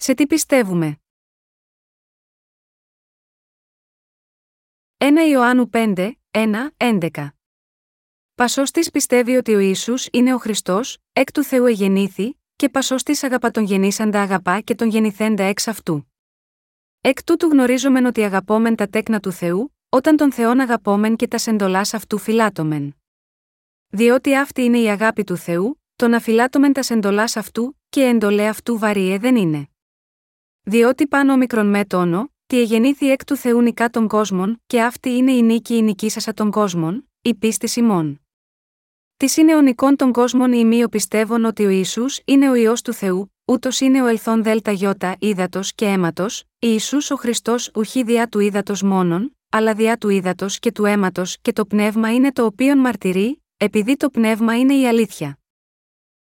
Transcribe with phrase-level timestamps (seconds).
[0.00, 1.00] Σε τι πιστεύουμε;
[4.98, 7.28] 1 Ιωάννου 5, 1, 11
[8.34, 13.50] Πασώστη πιστεύει ότι ο Ιησούς είναι ο Χριστός, εκ του Θεού εγεννήθη, και πασώστη αγαπά
[13.50, 16.12] τον γεννήσαντα αγαπά και τον γεννηθέντα εξ αυτού.
[17.00, 21.38] Εκ τούτου γνωρίζομεν ότι αγαπόμεν τα τέκνα του Θεού, όταν τον Θεόν αγαπόμεν και τα
[21.38, 22.96] σεντολάς αυτού φυλάτωμεν.
[23.88, 28.48] Διότι αυτή είναι η αγάπη του Θεού, το να φυλάτωμεν τα σεντολάς αυτού, και εντολέ
[28.48, 29.68] αυτού βαριέ δεν είναι.
[30.68, 35.10] Διότι πάνω μικρον με τόνο, τι εγεννήθη εκ του Θεού νικά των κόσμων, και αυτή
[35.10, 38.20] είναι η νίκη η νικήσασα των κόσμων, η πίστη ημών.
[39.16, 42.72] Της είναι ο νικών των κόσμων οι μείο πιστεύουν ότι ο Ιησούς είναι ο ιό
[42.84, 48.02] του Θεού, ούτως είναι ο ελθόν δέλτα γιώτα ύδατος και αίματος, Ιησούς ο Χριστός ουχή
[48.02, 52.32] διά του ύδατος μόνον, αλλά διά του ύδατος και του αίματος και το πνεύμα είναι
[52.32, 55.38] το οποίον μαρτυρεί, επειδή το πνεύμα είναι η αλήθεια.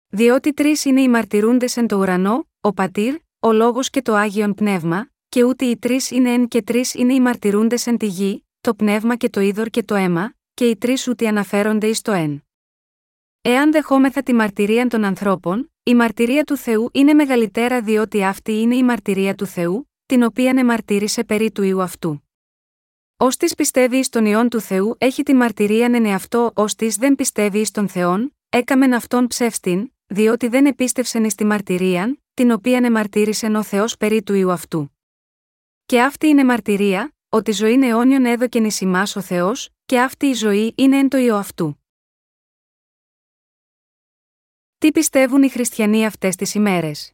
[0.08, 4.54] Διότι τρεις είναι οι μαρτυρούντες εν το ουρανό, ο πατήρ, ο λόγος και το άγιον
[4.54, 8.46] πνεύμα, και ούτε οι τρεις είναι εν και τρεις είναι οι μαρτυρούντες εν τη γη,
[8.60, 12.12] το πνεύμα και το είδωρ και το αίμα, και οι τρεις ούτε αναφέρονται εις το
[12.12, 12.44] εν.
[13.40, 18.76] Εάν δεχόμεθα τη μαρτυρία των ανθρώπων, η μαρτυρία του Θεού είναι μεγαλύτερα διότι αυτή είναι
[18.76, 22.28] η μαρτυρία του Θεού, την οποία εμαρτύρησε περί του ιού αυτού.
[23.16, 27.14] Ω της πιστεύει στον ιόν του Θεού έχει τη μαρτυρία εν εαυτό, ως της δεν
[27.14, 33.46] πιστεύει στον Θεόν, έκαμεν αυτόν ψεύστην, διότι δεν επίστευσεν εις τη μαρτυρία, την οποία εμαρτύρησε
[33.46, 34.96] ο Θεός περί του ιού αυτού.
[35.86, 38.70] Και αυτή είναι μαρτυρία, ότι ζωή αιώνιον έδωκεν ει
[39.14, 41.82] ο Θεός, και αυτή η ζωή είναι εν το ιό αυτού.
[44.78, 47.12] Τι πιστεύουν οι χριστιανοί αυτές τις ημέρες;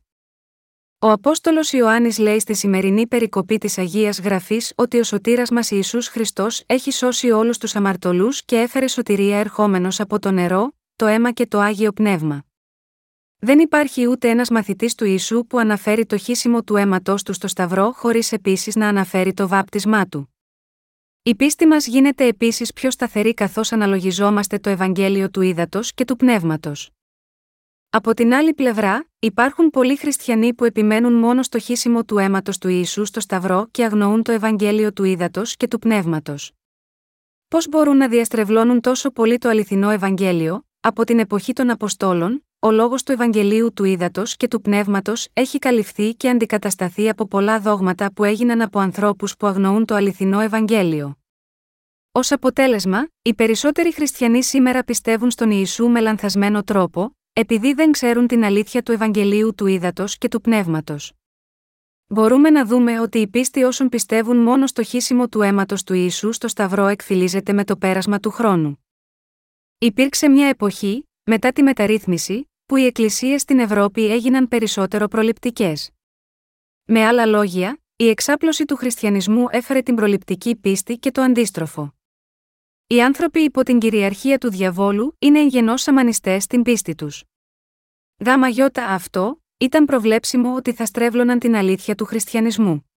[0.99, 6.09] Ο Απόστολος Ιωάννης λέει στη σημερινή περικοπή της Αγίας Γραφής ότι ο σωτήρας μας Ιησούς
[6.09, 11.33] Χριστός έχει σώσει όλους τους αμαρτωλούς και έφερε σωτηρία ερχόμενος από το νερό, το αίμα
[11.33, 12.45] και το άγιο πνεύμα.
[13.45, 17.49] Δεν υπάρχει ούτε ένας μαθητής του Ιησού που αναφέρει το χύσιμο του αίματό του στο
[17.49, 20.35] Σταυρό χωρίς επίσης να αναφέρει το βάπτισμά του.
[21.23, 26.17] Η πίστη μας γίνεται επίσης πιο σταθερή καθώς αναλογιζόμαστε το Ευαγγέλιο του Ήδατος και του
[26.17, 26.91] Πνεύματος.
[27.91, 32.69] Από την άλλη πλευρά, υπάρχουν πολλοί χριστιανοί που επιμένουν μόνο στο χύσιμο του αίματος του
[32.69, 36.53] Ιησού στο Σταυρό και αγνοούν το Ευαγγέλιο του Ήδατος και του Πνεύματος.
[37.49, 42.71] Πώς μπορούν να διαστρεβλώνουν τόσο πολύ το αληθινό Ευαγγέλιο, από την εποχή των Αποστόλων, ο
[42.71, 48.13] λόγος του Ευαγγελίου του Ήδατος και του Πνεύματος έχει καλυφθεί και αντικατασταθεί από πολλά δόγματα
[48.13, 51.19] που έγιναν από ανθρώπους που αγνοούν το αληθινό Ευαγγέλιο.
[52.13, 58.27] Ω αποτέλεσμα, οι περισσότεροι χριστιανοί σήμερα πιστεύουν στον Ιησού με λανθασμένο τρόπο, επειδή δεν ξέρουν
[58.27, 61.13] την αλήθεια του Ευαγγελίου του Ήδατος και του Πνεύματος.
[62.07, 66.33] Μπορούμε να δούμε ότι η πίστη όσων πιστεύουν μόνο στο χύσιμο του αίματος του Ιησού
[66.33, 68.85] στο Σταυρό εκφυλίζεται με το πέρασμα του χρόνου.
[69.79, 75.91] Υπήρξε μια εποχή, μετά τη μεταρρύθμιση, που οι εκκλησίες στην Ευρώπη έγιναν περισσότερο προληπτικές.
[76.85, 81.95] Με άλλα λόγια, η εξάπλωση του χριστιανισμού έφερε την προληπτική πίστη και το αντίστροφο.
[82.87, 87.25] Οι άνθρωποι υπό την κυριαρχία του διαβόλου είναι εγγενώς αμανιστές στην πίστη τους.
[88.25, 92.91] Γάμα γιώτα αυτό, ήταν προβλέψιμο ότι θα στρέβλωναν την αλήθεια του χριστιανισμού.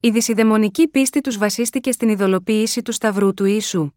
[0.00, 3.90] Η δυσιδαιμονική πίστη τους βασίστηκε στην ειδωλοποίηση του Σταυρού του Ιησού.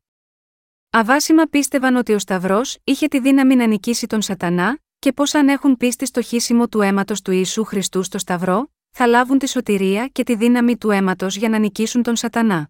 [0.90, 5.48] Αβάσιμα πίστευαν ότι ο Σταυρός είχε τη δύναμη να νικήσει τον Σατανά, και πω αν
[5.48, 10.08] έχουν πίστη στο χύσιμο του αίματος του Ιησού Χριστού στο Σταυρό, θα λάβουν τη σωτηρία
[10.08, 12.70] και τη δύναμη του αίματος για να νικήσουν τον Σατανά.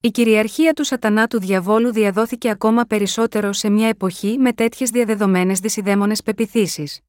[0.00, 5.60] Η κυριαρχία του Σατανά του διαβόλου διαδόθηκε ακόμα περισσότερο σε μια εποχή με τέτοιες διαδεδομένες
[5.60, 7.00] δυσιδαίμονες πεπιθήσεις.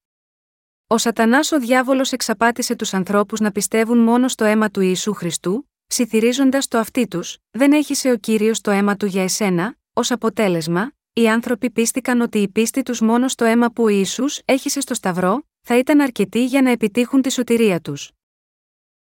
[0.87, 5.69] Ο Σατανάς ο διάβολος εξαπάτησε τους ανθρώπους να πιστεύουν μόνο στο αίμα του Ιησού Χριστού,
[5.87, 10.91] ψιθυρίζοντας το αυτί τους, δεν έχησε ο κύριος το αίμα του για εσένα, ως αποτέλεσμα,
[11.21, 14.93] οι άνθρωποι πίστηκαν ότι η πίστη τους μόνο στο αίμα που ο Ιησούς έχησε στο
[14.93, 18.11] Σταυρό, θα ήταν αρκετή για να επιτύχουν τη σωτηρία τους.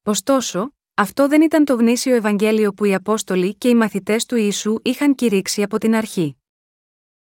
[0.04, 4.76] Ωστόσο, αυτό δεν ήταν το γνήσιο Ευαγγέλιο που οι Απόστολοι και οι μαθητές του Ιησού
[4.82, 6.38] είχαν κηρύξει από την αρχή.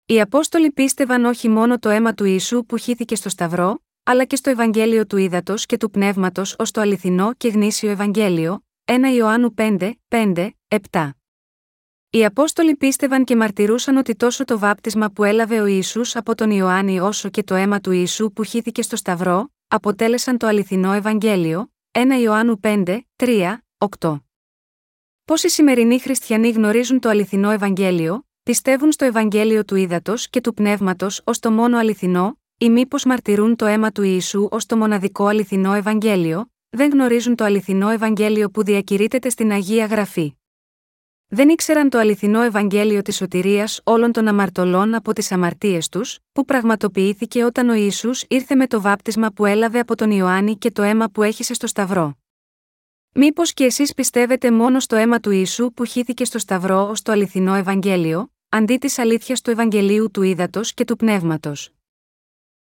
[0.06, 4.36] Οι Απόστολοι πίστευαν όχι μόνο το αίμα του Ιησού που χύθηκε στο Σταυρό, αλλά και
[4.36, 9.54] στο Ευαγγέλιο του Ήδατος και του Πνεύματος ως το αληθινό και γνήσιο Ευαγγέλιο, 1 Ιωάννου
[9.58, 10.50] 5, 5,
[10.92, 11.10] 7.
[12.16, 16.52] Οι Απόστολοι πίστευαν και μαρτυρούσαν ότι τόσο το βάπτισμα που έλαβε ο Ιησούς από τον
[16.52, 21.72] Ιωάννη όσο και το αίμα του Ιησού που χύθηκε στο Σταυρό, αποτέλεσαν το αληθινό Ευαγγέλιο,
[21.92, 23.58] 1 Ιωάννου 5, 3,
[24.00, 24.20] 8.
[25.26, 31.22] Πόσοι σημερινοί χριστιανοί γνωρίζουν το αληθινό Ευαγγέλιο, πιστεύουν στο Ευαγγέλιο του Ήδατος και του Πνεύματος
[31.24, 35.74] ως το μόνο αληθινό, ή μήπως μαρτυρούν το αίμα του Ιησού ως το μοναδικό αληθινό
[35.74, 40.34] Ευαγγέλιο, δεν γνωρίζουν το αληθινό Ευαγγέλιο που διακηρύτεται στην Αγία Γραφή.
[41.34, 46.46] Δεν ήξεραν το αληθινό Ευαγγέλιο της σωτηρίας όλων των αμαρτωλών από τις αμαρτίες τους, που
[46.46, 50.82] πραγματοποιήθηκε όταν ο Ιησούς ήρθε με το βάπτισμα που έλαβε από τον Ιωάννη και το
[50.82, 52.18] αίμα που έχησε στο Σταυρό.
[53.14, 57.12] Μήπως και εσείς πιστεύετε μόνο στο αίμα του Ιησού που χύθηκε στο Σταυρό ως το
[57.12, 61.70] αληθινό Ευαγγέλιο, αντί της αλήθειας του Ευαγγελίου του Ήδατος και του Πνεύματος;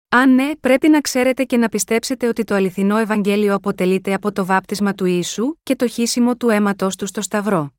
[0.09, 4.45] Αν ναι, πρέπει να ξέρετε και να πιστέψετε ότι το αληθινό Ευαγγέλιο αποτελείται από το
[4.45, 7.73] βάπτισμα του Ιησού και το χύσιμο του αίματος του στο Σταυρό.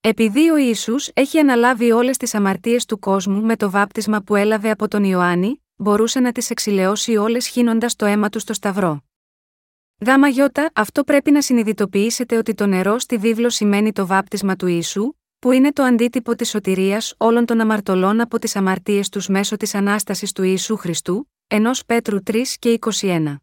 [0.00, 4.70] Επειδή ο Ιησούς έχει αναλάβει όλες τις αμαρτίες του κόσμου με το βάπτισμα που έλαβε
[4.70, 9.02] από τον Ιωάννη, μπορούσε να τις εξηλαιώσει όλες χύνοντας το αίμα του στο Σταυρό.
[10.06, 14.66] Γάμα γιώτα, αυτό πρέπει να συνειδητοποιήσετε ότι το νερό στη βίβλο σημαίνει το βάπτισμα του
[14.66, 19.56] Ιησού, που είναι το αντίτυπο της σωτηρίας όλων των αμαρτωλών από τις αμαρτίες τους μέσω
[19.56, 23.36] της ανάστασης του Ιησού Χριστού, ενός Πέτρου 3 και 21.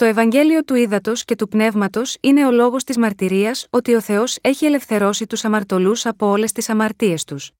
[0.00, 4.38] Το Ευαγγέλιο του Ήδατος και του Πνεύματος είναι ο λόγος της μαρτυρίας ότι ο Θεός
[4.40, 7.50] έχει ελευθερώσει τους αμαρτωλούς από όλες τις αμαρτίες τους.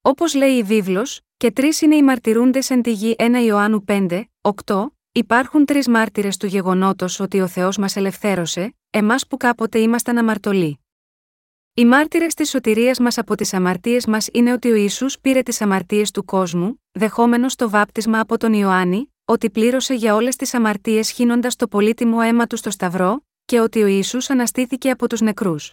[0.00, 4.24] Όπως λέει η βίβλος, και τρεις είναι οι μαρτυρούντες εν τη γη 1 Ιωάννου 5,
[4.40, 10.18] 8, υπάρχουν τρεις μάρτυρες του γεγονότος ότι ο Θεός μας ελευθέρωσε, εμάς που κάποτε ήμασταν
[10.18, 10.80] αμαρτωλοί.
[11.74, 15.60] Οι μάρτυρες της σωτηρίας μας από τις αμαρτίες μας είναι ότι ο Ιησούς πήρε τις
[15.60, 21.10] αμαρτίες του κόσμου, δεχόμενος το βάπτισμα από τον Ιωάννη, ότι πλήρωσε για όλες τις αμαρτίες
[21.10, 25.72] χύνοντας το πολύτιμο αίμα του στο Σταυρό, και ότι ο Ιησούς αναστήθηκε από τους νεκρούς.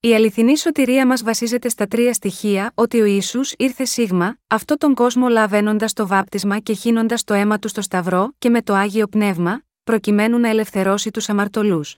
[0.00, 4.94] Η αληθινή σωτηρία μας βασίζεται στα τρία στοιχεία ότι ο Ιησούς ήρθε σίγμα, αυτό τον
[4.94, 9.06] κόσμο λαβαίνοντας το βάπτισμα και χύνοντας το αίμα του στο Σταυρό και με το άγιο
[9.06, 11.96] πνεύμα, προκειμένου να ελευθερώσει τους αμαρτωλούς.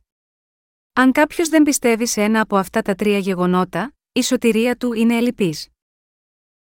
[0.92, 5.16] Αν κάποιος δεν πιστεύει σε ένα από αυτά τα τρία γεγονότα, η σωτηρία του είναι
[5.16, 5.68] ελλειπής.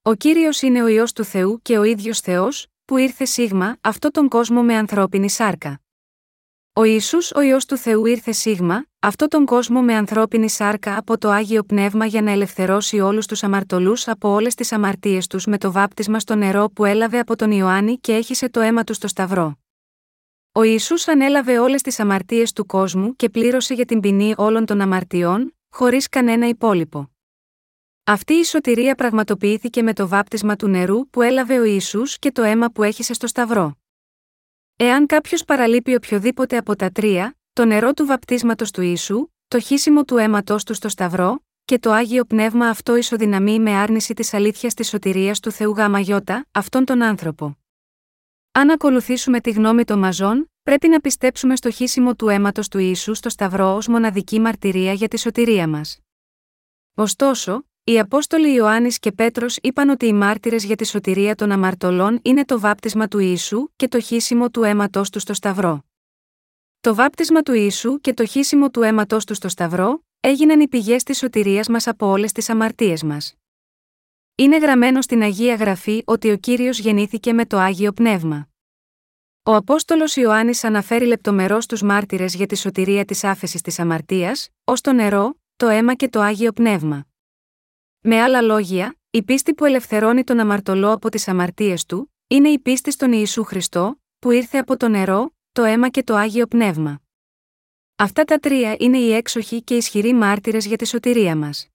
[0.02, 4.12] Ο κύριος είναι ο ιό του Θεού και ο ίδιος Θεός, που ήρθε σίγμα αυτό
[4.12, 5.82] τον κόσμο με ανθρώπινη σάρκα.
[6.74, 11.18] Ο Ισού ο ιό του Θεού ήρθε σίγμα, αυτό τον κόσμο με ανθρώπινη σάρκα από
[11.18, 15.58] το άγιο πνεύμα για να ελευθερώσει όλους τους αμαρτωλούς από όλες τις αμαρτίες τους με
[15.58, 19.08] το βάπτισμα στο νερό που έλαβε από τον Ιωάννη και έχισε το αίμα του στο
[19.08, 19.60] Σταυρό.
[20.52, 24.82] Ο Ιησούς ανέλαβε όλες τις αμαρτίες του κόσμου και πλήρωσε για την ποινή όλων των
[24.82, 27.17] αμαρτιών, χωρίς κανένα υπόλοιπο.
[28.10, 32.44] Αυτή η σωτηρία πραγματοποιήθηκε με το βάπτισμα του νερού που έλαβε ο Ιησούς και το
[32.44, 33.78] αίμα που έχησε στο Σταυρό.
[34.76, 40.04] Εάν κάποιος παραλείπει οποιοδήποτε από τα τρία, το νερό του βαπτίσματος του Ιησού, το χύσιμο
[40.04, 44.74] του αίματό του στο Σταυρό, και το άγιο πνεύμα αυτό ισοδυναμεί με άρνηση της αλήθειας
[44.74, 47.58] της σωτηρίας του Θεού Γαμαγιώτα, αυτόν τον άνθρωπο.
[48.52, 53.14] Αν ακολουθήσουμε τη γνώμη των μαζών, πρέπει να πιστέψουμε στο χύσιμο του αίματος του Ιησού
[53.14, 56.00] στο Σταυρό ως μοναδική μαρτυρία για τη σωτηρία μας.
[56.94, 62.20] Ωστόσο, οι Απόστολοι Ιωάννης και Πέτρος είπαν ότι οι μάρτυρες για τη σωτηρία των αμαρτωλών
[62.22, 65.86] είναι το βάπτισμα του Ιησού και το χύσιμο του αίματό του στο Σταυρό.
[66.80, 71.04] Το βάπτισμα του Ιησού και το χύσιμο του αίματό του στο Σταυρό έγιναν οι πηγές
[71.04, 73.34] της σωτηρίας μας από όλες τις αμαρτίες μας.
[74.36, 78.48] Είναι γραμμένο στην Αγία Γραφή ότι ο κύριος γεννήθηκε με το άγιο πνεύμα.
[79.44, 84.82] Ο Απόστολος Ιωάννης αναφέρει λεπτομερώς τους μάρτυρες για τη σωτηρία της άφεσης της αμαρτίας, ως
[84.82, 87.07] το νερό, το αίμα και το άγιο πνεύμα.
[88.02, 92.60] Με άλλα λόγια, η πίστη που ελευθερώνει τον αμαρτωλό από τις αμαρτίες του, είναι η
[92.60, 97.02] πίστη στον Ιησού Χριστό, που ήρθε από το νερό, το αίμα και το άγιο πνεύμα.
[97.96, 101.68] Αυτά τα τρία είναι οι έξοχοι και ισχυροί μάρτυρες για τη σωτηρία μας.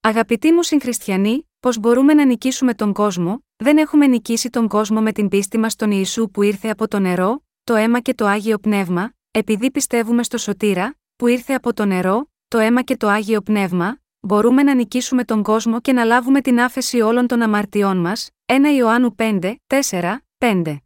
[0.00, 5.12] Αγαπητοί μου συγχριστιανοί, πώς μπορούμε να νικήσουμε τον κόσμο, δεν έχουμε νικήσει τον κόσμο με
[5.12, 8.58] την πίστη μας στον Ιησού που ήρθε από το νερό, το αίμα και το άγιο
[8.58, 13.40] πνεύμα, επειδή πιστεύουμε στο σωτήρα, που ήρθε από το νερό, το αίμα και το άγιο
[13.40, 18.30] πνεύμα, μπορούμε να νικήσουμε τον κόσμο και να λάβουμε την άφεση όλων των αμαρτιών μας.
[18.46, 20.76] 1 Ιωάννου 5, 4, 5.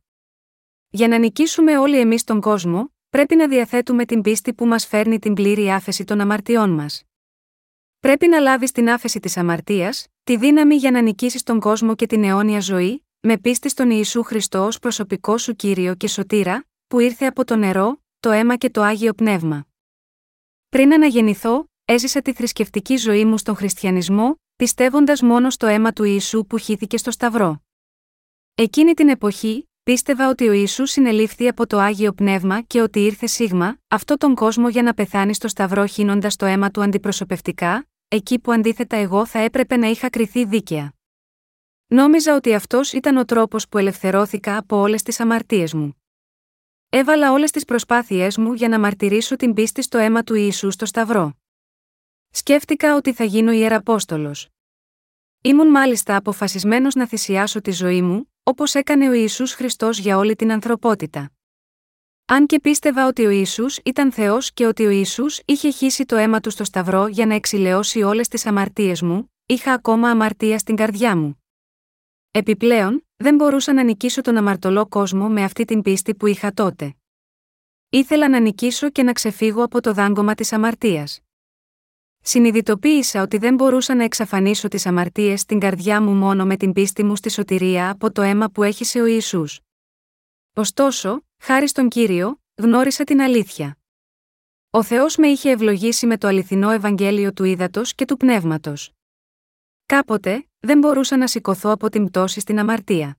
[0.88, 5.18] Για να νικήσουμε όλοι εμείς τον κόσμο, πρέπει να διαθέτουμε την πίστη που μας φέρνει
[5.18, 7.02] την πλήρη άφεση των αμαρτιών μας.
[8.00, 12.06] Πρέπει να λάβεις την άφεση της αμαρτίας, τη δύναμη για να νικήσεις τον κόσμο και
[12.06, 16.98] την αιώνια ζωή, με πίστη στον Ιησού Χριστό ως προσωπικό σου κύριο και σωτήρα, που
[16.98, 19.66] ήρθε από το νερό, το αίμα και το άγιο πνεύμα.
[20.68, 26.46] Πριν αναγεννηθώ, έζησα τη θρησκευτική ζωή μου στον χριστιανισμό, πιστεύοντας μόνο στο αίμα του Ιησού
[26.46, 27.62] που χύθηκε στο Σταυρό.
[28.54, 33.26] Εκείνη την εποχή, πίστευα ότι ο Ιησούς συνελήφθη από το άγιο πνεύμα και ότι ήρθε
[33.26, 38.38] σίγμα, αυτό τον κόσμο για να πεθάνει στο Σταυρό χύνοντας το αίμα του αντιπροσωπευτικά, εκεί
[38.38, 40.92] που αντίθετα εγώ θα έπρεπε να είχα κριθεί δίκαια.
[41.86, 45.96] Νόμιζα ότι αυτός ήταν ο τρόπος που ελευθερώθηκα από όλες τις αμαρτίες μου.
[46.88, 50.86] Έβαλα όλες τις προσπάθειές μου για να μαρτυρήσω την πίστη στο αίμα του Ιησού στο
[50.86, 51.36] Σταυρό.
[52.36, 54.48] Σκέφτηκα ότι θα γίνω ιεραπόστολος.
[55.42, 60.36] Ήμουν μάλιστα αποφασισμένος να θυσιάσω τη ζωή μου, όπως έκανε ο Ιησούς Χριστός για όλη
[60.36, 61.32] την ανθρωπότητα.
[62.24, 66.16] Αν και πίστευα ότι ο Ισού ήταν Θεός και ότι ο Ισού είχε χύσει το
[66.16, 70.76] αίμα του στο Σταυρό για να εξηλαιώσει όλες τις αμαρτίες μου, είχα ακόμα αμαρτία στην
[70.76, 71.44] καρδιά μου.
[72.30, 76.94] Επιπλέον, δεν μπορούσα να νικήσω τον αμαρτωλό κόσμο με αυτή την πίστη που είχα τότε.
[77.88, 81.24] Ήθελα να νικήσω και να ξεφύγω από το δάγκωμα της αμαρτίας.
[82.26, 87.04] Συνειδητοποίησα ότι δεν μπορούσα να εξαφανίσω τις αμαρτίες στην καρδιά μου μόνο με την πίστη
[87.04, 89.61] μου στη σωτηρία από το αίμα που έχησε ο Ιησούς.
[90.54, 93.78] Ωστόσο, χάρη στον κύριο, γνώρισα την αλήθεια.
[94.71, 98.90] Ο Θεός με είχε ευλογήσει με το αληθινό Ευαγγέλιο του ύδατο και του πνεύματος.
[99.87, 103.19] Κάποτε, δεν μπορούσα να σηκωθώ από την πτώση στην αμαρτία.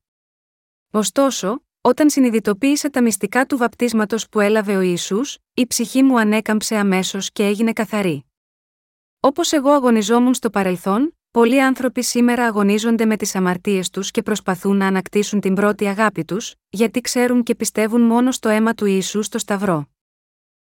[0.92, 6.76] Ωστόσο, όταν συνειδητοποίησα τα μυστικά του βαπτίσματος που έλαβε ο Ιησούς, η ψυχή μου ανέκαμψε
[6.76, 8.26] αμέσως και έγινε καθαρή.
[9.26, 14.78] Όπως εγώ αγωνιζόμουν στο παρελθόν, πολλοί άνθρωποι σήμερα αγωνίζονται με τις αμαρτίες τους και προσπαθούν
[14.78, 19.22] να ανακτήσουν την πρώτη αγάπη τους, γιατί ξέρουν και πιστεύουν μόνο στο αίμα του Ιησού
[19.22, 19.88] στο Σταυρό.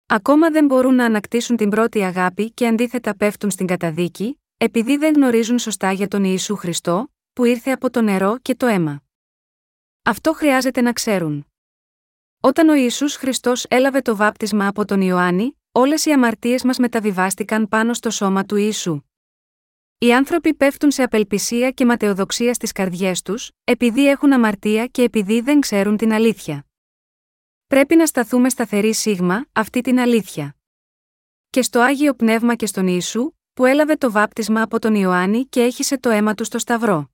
[0.07, 5.15] Ακόμα δεν μπορούν να ανακτήσουν την πρώτη αγάπη και αντίθετα πέφτουν στην καταδίκη, επειδή δεν
[5.15, 9.03] γνωρίζουν σωστά για τον Ιησού Χριστό, που ήρθε από το νερό και το αίμα.
[10.03, 11.47] Αυτό χρειάζεται να ξέρουν.
[12.41, 17.69] Όταν ο Ιησούς Χριστός έλαβε το βάπτισμα από τον Ιωάννη, όλες οι αμαρτίες μας μεταβιβάστηκαν
[17.69, 19.03] πάνω στο σώμα του Ιησού.
[19.99, 25.41] Οι άνθρωποι πέφτουν σε απελπισία και ματαιοδοξία στις καρδιές τους, επειδή έχουν αμαρτία και επειδή
[25.41, 26.67] δεν ξέρουν την αλήθεια.
[27.67, 30.57] Πρέπει να σταθούμε σταθεροί σίγμα, αυτή την αλήθεια.
[31.51, 35.63] Και στο άγιο πνεύμα και στον Ιησού, που έλαβε το βάπτισμα από τον Ιωάννη και
[35.63, 37.11] έχισε το αίμα του στο Σταυρό.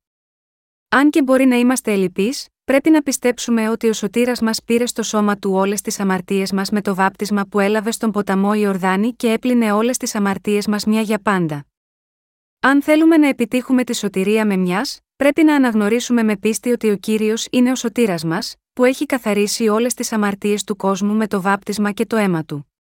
[0.96, 5.02] Αν και μπορεί να είμαστε ελλειπείς, πρέπει να πιστέψουμε ότι ο σωτήρας μας πήρε στο
[5.02, 9.32] σώμα του όλες τις αμαρτίες μας με το βάπτισμα που έλαβε στον ποταμό Ιορδάνη και
[9.32, 11.66] έπλυνε όλες τις αμαρτίες μας μια για πάντα.
[12.60, 16.96] Αν θέλουμε να επιτύχουμε τη σωτηρία με μιας, πρέπει να αναγνωρίσουμε με πίστη ότι ο
[16.96, 21.40] κύριος είναι ο σωτήρας μας, που έχει καθαρίσει όλες τις αμαρτίες του κόσμου με το
[21.40, 22.72] βάπτισμα και το αίμα του.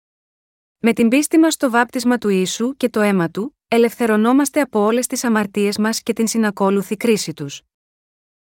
[0.78, 5.06] Με την πίστη μας στο βάπτισμα του ίσου και το αίμα του, ελευθερωνόμαστε από όλες
[5.06, 7.62] τις αμαρτίες μας και την συνακόλουθη κρίση τους.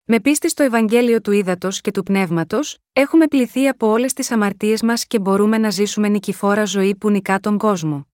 [0.06, 4.82] Με πίστη στο Ευαγγέλιο του Ήδατος και του Πνεύματος, έχουμε πληθεί από όλες τις αμαρτίες
[4.82, 8.08] μας και μπορούμε να ζήσουμε νικηφόρα ζωή που νικά τον κόσμο.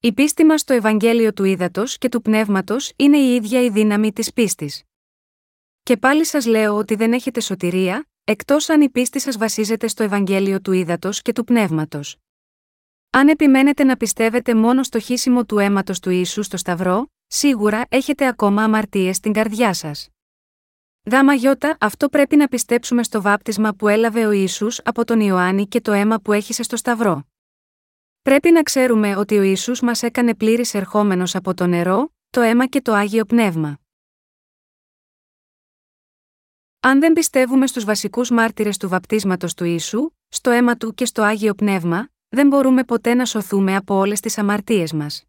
[0.00, 4.12] Η πίστη μας στο Ευαγγέλιο του Ήδατος και του Πνεύματος είναι η ίδια η δύναμη
[4.12, 4.82] της πίστης.
[5.82, 10.02] Και πάλι σας λέω ότι δεν έχετε σωτηρία, εκτός αν η πίστη σας βασίζεται στο
[10.02, 12.16] Ευαγγέλιο του Ήδατος και του Πνεύματος.
[13.10, 18.26] Αν επιμένετε να πιστεύετε μόνο στο χύσιμο του αίματος του ίσου στο Σταυρό, σίγουρα έχετε
[18.26, 20.06] ακόμα αμαρτίες στην καρδιά σας.
[21.04, 25.66] Δάμα γιώτα, αυτό πρέπει να πιστέψουμε στο βάπτισμα που έλαβε ο Ιησούς από τον Ιωάννη
[25.66, 27.26] και το αίμα που έχησε στο Σταυρό.
[28.22, 32.66] Πρέπει να ξέρουμε ότι ο Ιησούς μας έκανε πλήρης ερχόμενος από το νερό, το αίμα
[32.66, 33.78] και το Άγιο Πνεύμα.
[36.80, 41.22] Αν δεν πιστεύουμε στους βασικούς μάρτυρες του βαπτίσματος του Ιησού, στο αίμα του και στο
[41.22, 45.24] Άγιο Πνεύμα, δεν μπορούμε ποτέ να σωθούμε από όλες τις αμαρτίες μας.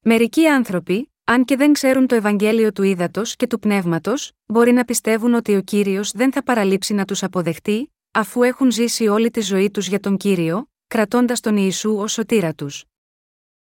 [0.00, 4.84] Μερικοί άνθρωποι, αν και δεν ξέρουν το Ευαγγέλιο του ύδατο και του πνεύματος, μπορεί να
[4.84, 9.40] πιστεύουν ότι ο κύριος δεν θα παραλείψει να τους αποδεχτεί, αφού έχουν ζήσει όλη τη
[9.40, 12.84] ζωή τους για τον κύριο, κρατώντας τον Ιησού ως σωτήρα τους.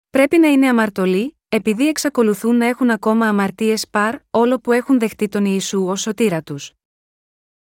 [0.09, 5.27] Πρέπει να είναι αμαρτωλοί, επειδή εξακολουθούν να έχουν ακόμα αμαρτίες παρ, όλο που έχουν δεχτεί
[5.27, 6.73] τον Ιησού ως σωτήρα τους.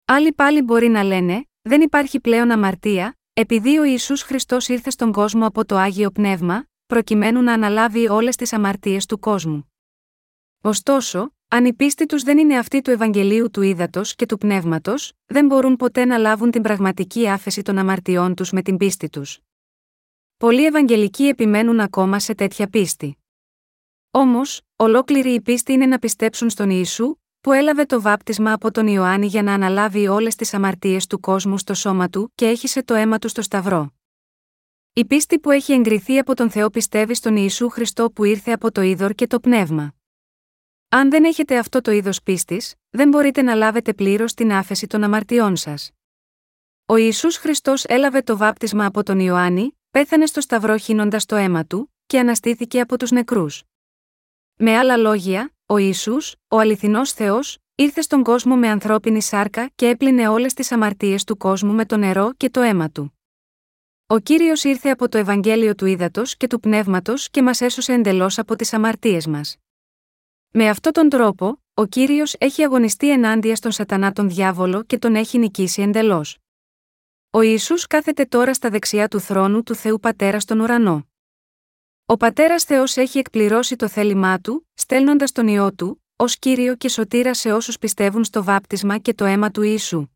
[0.04, 5.12] Άλλοι πάλι μπορεί να λένε: Δεν υπάρχει πλέον αμαρτία, επειδή ο Ιησούς Χριστός ήρθε στον
[5.12, 9.67] κόσμο από το Άγιο Πνεύμα, προκειμένου να αναλάβει όλες τις αμαρτίες του κόσμου.
[10.60, 15.12] Ωστόσο, αν η πίστη τους δεν είναι αυτή του Ευαγγελίου του Ήδατος και του Πνεύματος,
[15.26, 19.38] δεν μπορούν ποτέ να λάβουν την πραγματική άφεση των αμαρτιών τους με την πίστη τους.
[20.36, 23.18] Πολλοί Ευαγγελικοί επιμένουν ακόμα σε τέτοια πίστη.
[24.10, 28.86] Όμως, ολόκληρη η πίστη είναι να πιστέψουν στον Ιησού, που έλαβε το βάπτισμα από τον
[28.86, 32.94] Ιωάννη για να αναλάβει όλες τις αμαρτίες του κόσμου στο σώμα του και έχισε το
[32.94, 33.92] αίμα του στο Σταυρό.
[34.92, 38.72] Η πίστη που έχει εγκριθεί από τον Θεό πιστεύει στον Ιησού Χριστό που ήρθε από
[38.72, 39.92] το είδωρ και το πνεύμα.
[40.90, 45.04] Αν δεν έχετε αυτό το είδος πίστης, δεν μπορείτε να λάβετε πλήρως την άφεση των
[45.04, 45.90] αμαρτιών σας.
[46.86, 51.64] Ο Ιησούς Χριστός έλαβε το βάπτισμα από τον Ιωάννη, πέθανε στο Σταυρό χύνοντας το αίμα
[51.64, 53.62] του, και αναστήθηκε από τους νεκρούς.
[54.56, 59.88] Με άλλα λόγια, ο Ιησούς, ο αληθινός Θεός, ήρθε στον κόσμο με ανθρώπινη σάρκα και
[59.88, 63.18] έπλυνε όλες τις αμαρτίες του κόσμου με το νερό και το αίμα του.
[64.06, 68.38] Ο κύριος ήρθε από το Ευαγγέλιο του Ήδατος και του Πνεύματος και μας έσωσε εντελώς
[68.38, 69.56] από τις αμαρτίες μας.
[70.50, 75.14] Με αυτόν τον τρόπο, ο κύριος έχει αγωνιστεί ενάντια στον Σατανά τον διάβολο και τον
[75.14, 76.38] έχει νικήσει εντελώς.
[77.30, 81.08] Ο Ιησούς κάθεται τώρα στα δεξιά του θρόνου του Θεού Πατέρα στον ουρανό.
[82.06, 86.88] Ο πατέρας Θεός έχει εκπληρώσει το θέλημά του, στέλνοντας τον ιό του, ως κύριο και
[86.88, 90.08] σωτήρα σε όσους πιστεύουν στο βάπτισμα και το αίμα του ίσου.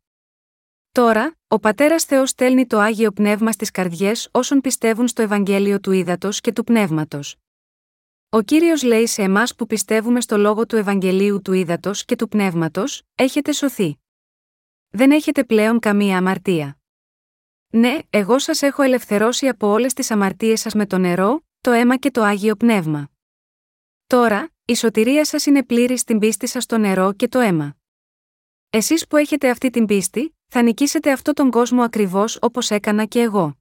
[0.91, 5.91] Τώρα, Ο πατέρας Θεός στέλνει το άγιο πνεύμα στις καρδιές όσων πιστεύουν στο Ευαγγέλιο του
[5.91, 7.42] ύδατο και του πνεύματος.
[8.33, 12.27] Ο κύριος λέει σε εμάς που πιστεύουμε στο λόγο του Ευαγγελίου του ύδατο και του
[12.27, 13.97] πνεύματος: Έχετε σωθεί.
[14.89, 16.77] Δεν έχετε πλέον καμία αμαρτία.
[17.67, 21.97] Ναι, εγώ σας έχω ελευθερώσει από όλες τις αμαρτίες σας με το νερό, το αίμα
[21.97, 23.09] και το άγιο πνεύμα.
[24.07, 27.75] Τώρα, η σωτηρία σας είναι πλήρη στην πίστη σας στο νερό και το αίμα.
[28.69, 33.19] Εσείς που έχετε αυτή την πίστη, θα νικήσετε αυτό τον κόσμο ακριβώς όπως έκανα και
[33.19, 33.57] εγώ.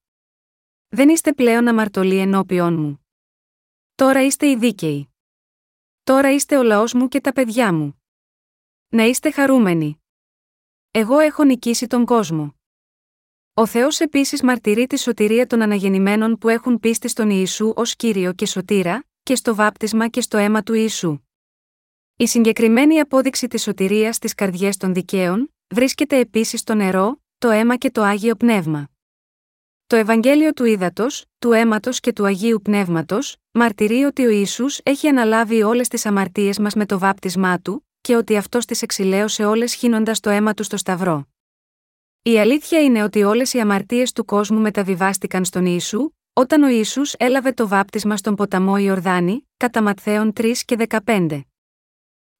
[0.88, 3.01] Δεν είστε πλέον αμαρτωλοί ενώπιον μου.
[3.94, 5.14] Τώρα είστε οι δίκαιοι.
[6.02, 8.02] Τώρα είστε ο λαός μου και τα παιδιά μου.
[8.88, 10.02] Να είστε χαρούμενοι.
[10.90, 12.54] Εγώ έχω νικήσει τον κόσμο.
[13.54, 18.32] Ο Θεός επίσης μαρτυρεί τη σωτηρία των αναγεννημένων που έχουν πίστη στον Ιησού ως κύριο
[18.32, 21.18] και σωτήρα, και στο βάπτισμα και στο αίμα του Ιησού.
[22.16, 27.76] Η συγκεκριμένη απόδειξη της σωτηρίας στις καρδιές των δικαίων, βρίσκεται επίσης στο νερό, το αίμα
[27.76, 28.91] και το άγιο πνεύμα.
[29.92, 35.08] Το Ευαγγέλιο του Ήδατος, του αίματος και του Αγίου Πνεύματος, μαρτυρεί ότι ο Ισού έχει
[35.08, 39.74] αναλάβει όλες τις αμαρτίες μας με το βάπτισμά του, και ότι αυτός τις εξηλαίωσε όλες
[39.74, 41.28] χύνοντας το αίμα του στο Σταυρό.
[42.22, 47.14] Η αλήθεια είναι ότι όλες οι αμαρτίες του κόσμου μεταβιβάστηκαν στον Ιησού, όταν ο Ιησούς
[47.18, 51.40] έλαβε το βάπτισμα στον ποταμό Ιορδάνη, κατά Ματθαίων 3 και 15.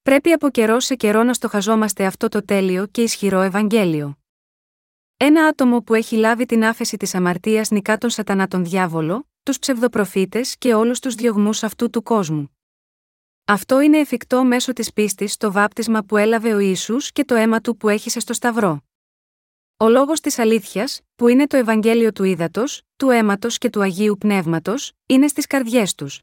[0.02, 4.21] Πρέπει από καιρό σε καιρό να στοχαζόμαστε αυτό το τέλειο και ισχυρό Ευαγγέλιο.
[5.24, 9.58] Ένα άτομο που έχει λάβει την άφεση της αμαρτίας νικά τον Σατανά τον διάβολο, τους
[9.58, 12.56] ψευδοπροφήτες και όλους τους διωγμούς αυτού του κόσμου.
[13.44, 17.60] Αυτό είναι εφικτό μέσω της πίστης στο βάπτισμα που έλαβε ο Ισού και το αίμα
[17.60, 18.82] του που έχησε στο Σταυρό.
[19.76, 22.64] Ο λόγος της αλήθειας, που είναι το Ευαγγέλιο του ύδατο,
[22.96, 26.22] του αίματος και του Αγίου Πνεύματος, είναι στις καρδιές τους.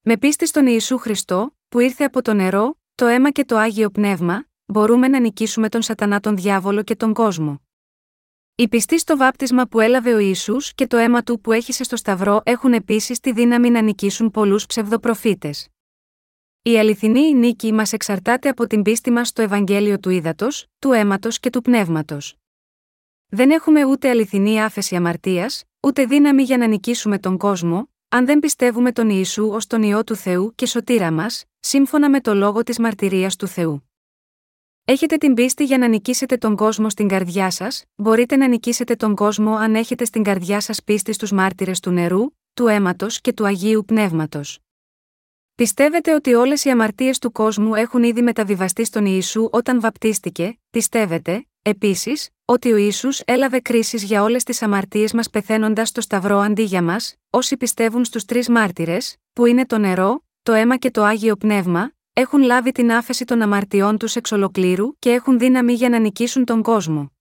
[0.00, 3.90] Με πίστη στον Ιησού Χριστό, που ήρθε από το νερό, το αίμα και το Άγιο
[3.90, 7.60] Πνεύμα, μπορούμε να νικήσουμε τον Σατανά τον διάβολο και τον κόσμο.
[8.60, 11.96] Οι πιστοί στο βάπτισμα που έλαβε ο Ιησούς και το αίμα του που έχησε στο
[11.96, 15.68] Σταυρό έχουν επίσης τη δύναμη να νικήσουν πολλούς ψευδοπροφήτες.
[16.62, 20.48] Η αληθινή νίκη μας εξαρτάται από την πίστη μας στο Ευαγγέλιο του ύδατο,
[20.78, 22.36] του αίματος και του πνεύματος.
[23.28, 28.38] Δεν έχουμε ούτε αληθινή άφεση αμαρτίας, ούτε δύναμη για να νικήσουμε τον κόσμο, αν δεν
[28.38, 32.62] πιστεύουμε τον Ιησού ως τον ιό του Θεού και σωτήρα μας, σύμφωνα με το λόγο
[32.62, 33.89] της μαρτυρίας του Θεού.
[34.90, 39.14] Έχετε την πίστη για να νικήσετε τον κόσμο στην καρδιά σας, μπορείτε να νικήσετε τον
[39.14, 43.46] κόσμο αν έχετε στην καρδιά σας πίστη στους μάρτυρες του νερού, του αίματος και του
[43.46, 44.58] Αγίου Πνεύματος.
[45.54, 51.46] Πιστεύετε ότι όλες οι αμαρτίες του κόσμου έχουν ήδη μεταβιβαστεί στον Ιησού όταν βαπτίστηκε, πιστεύετε,
[51.62, 56.62] επίσης, ότι ο Ιησούς έλαβε κρίση για όλες τις αμαρτίες μας πεθαίνοντας στο Σταυρό αντί
[56.62, 61.02] για μας, όσοι πιστεύουν στους τρεις μάρτυρες, που είναι το νερό, το αίμα και το
[61.02, 65.88] άγιο πνεύμα, έχουν λάβει την άφεση των αμαρτιών τους εξ ολοκλήρου και έχουν δύναμη για
[65.88, 67.12] να νικήσουν τον κόσμο.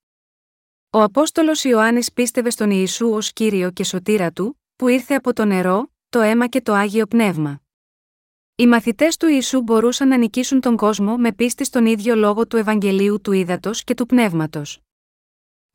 [0.90, 5.46] Ο Απόστολος Ιωάννης πίστευε στον Ιησού ως κύριο και σωτήρα του, που ήρθε από το
[5.46, 7.62] νερό, το αίμα και το άγιο πνεύμα.
[8.56, 12.58] Οι μαθητές του Ιησού μπορούσαν να νικήσουν τον κόσμο με πίστη στον ίδιο λόγο του
[12.58, 14.80] Ευαγγελίου του Ήδατος και του Πνεύματος.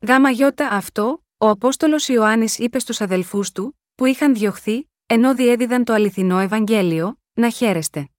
[0.07, 5.83] Γάμα γιώτα αυτό, ο Απόστολος Ιωάννης είπε στους αδελφούς του, που είχαν διωχθεί, ενώ διέδιδαν
[5.83, 8.09] το αληθινό Ευαγγέλιο, να χαίρεστε.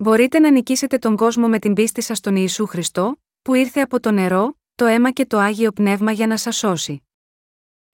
[0.00, 4.00] Μπορείτε να νικήσετε τον κόσμο με την πίστη σας στον Ιησού Χριστό, που ήρθε από
[4.00, 7.02] το νερό, το αίμα και το άγιο πνεύμα για να σας σώσει.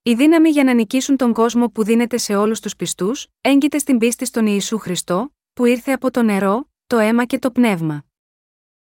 [0.03, 3.97] Η δύναμη για να νικήσουν τον κόσμο που δίνεται σε όλους τους πιστούς, έγκυται στην
[3.97, 8.05] πίστη στον Ιησού Χριστό, που ήρθε από το νερό, το αίμα και το πνεύμα.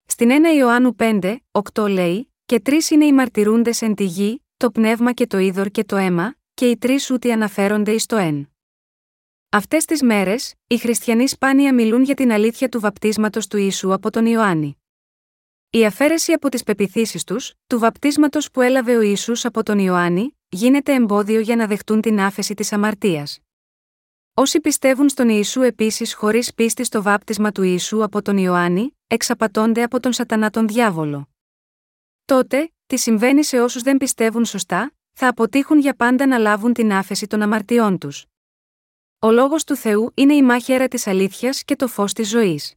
[0.06, 1.36] Στην 1 Ιωάννου 5,
[1.72, 5.70] 8 λέει: Και τρεις είναι οι μαρτυρούντες εν τη γη, το πνεύμα και το είδωρ
[5.70, 8.50] και το αίμα, και οι τρεις ούτι αναφέρονται εις το εν.
[9.52, 14.10] Αυτές τις μέρες, οι χριστιανοί σπάνια μιλούν για την αλήθεια του βαπτίσματος του Ιησού από
[14.10, 14.82] τον Ιωάννη.
[15.70, 20.36] Η αφαίρεση από τις πεπιθήσεις τους, του βαπτίσματος που έλαβε ο Ισού από τον Ιωάννη,
[20.48, 23.38] γίνεται εμπόδιο για να δεχτούν την άφεση της αμαρτίας.
[24.34, 29.82] Όσοι πιστεύουν στον Ιησού επίσης χωρίς πίστη στο βάπτισμα του Ιησού από τον Ιωάννη, εξαπατώνται
[29.82, 31.28] από τον Σατανά τον διάβολο.
[32.24, 36.92] Τότε, τι συμβαίνει σε όσους δεν πιστεύουν σωστά, θα αποτύχουν για πάντα να λάβουν την
[36.92, 38.24] άφεση των αμαρτιών τους.
[39.22, 42.74] Ο λόγος του Θεού είναι η μάχαιρα της αλήθειας και το φως της ζωής.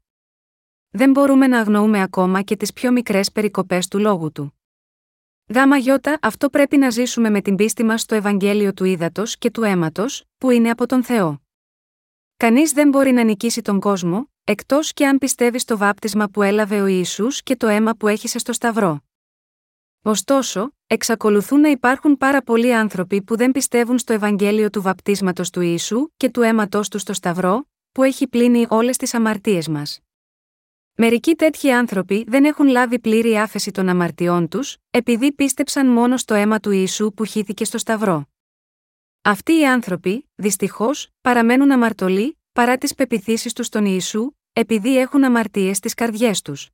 [0.90, 4.60] Δεν μπορούμε να αγνοούμε ακόμα και τις πιο μικρές περικοπές του λόγου του.
[5.54, 9.52] Γάμα γιώτα, αυτό πρέπει να ζήσουμε με την πίστη μας στο Ευαγγέλιο του ύδατο και
[9.52, 11.42] του αίματος, που είναι από τον Θεό.
[12.38, 16.82] Κανείς δεν μπορεί να νικήσει τον κόσμο, εκτός και αν πιστεύει στο βάπτισμα που έλαβε
[16.82, 19.04] ο Ισού και το αίμα που έχησε στο Σταυρό.
[20.06, 25.62] Ωστόσο, εξακολουθούν να υπάρχουν πάρα πολλοί άνθρωποι που δεν πιστεύουν στο Ευαγγέλιο του βαπτίσματος του
[25.62, 30.00] Ιησού και του αίματός του στο Σταυρό, που έχει πλύνει όλες τις αμαρτίες μας.
[30.96, 36.34] Μερικοί τέτοιοι άνθρωποι δεν έχουν λάβει πλήρη άφεση των αμαρτιών τους, επειδή πίστεψαν μόνο στο
[36.34, 38.28] αίμα του Ιησού που χύθηκε στο Σταυρό.
[39.22, 45.78] Αυτοί οι άνθρωποι, δυστυχώς, παραμένουν αμαρτωλοί, παρά τις πεπιθήσεις τους στον Ιησού, επειδή έχουν αμαρτίες
[45.78, 46.70] στις καρδιές τους.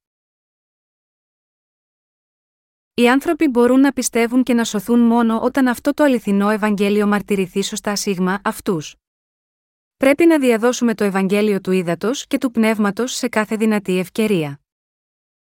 [3.00, 7.64] Οι άνθρωποι μπορούν να πιστεύουν και να σωθούν μόνο όταν αυτό το αληθινό Ευαγγέλιο μαρτυρηθεί
[7.64, 8.96] σωστά σίγμα αυτούς.
[9.98, 14.60] Πρέπει να διαδώσουμε το Ευαγγέλιο του ύδατος και του πνεύματος σε κάθε δυνατή ευκαιρία.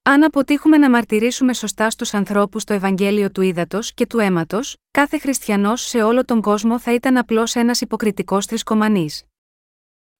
[0.02, 5.18] Αν αποτύχουμε να μαρτυρήσουμε σωστά στους ανθρώπους το Ευαγγέλιο του ύδατος και του αίματος, κάθε
[5.18, 9.24] χριστιανός σε όλο τον κόσμο θα ήταν απλώς ένας υποκριτικός θρησκομανής.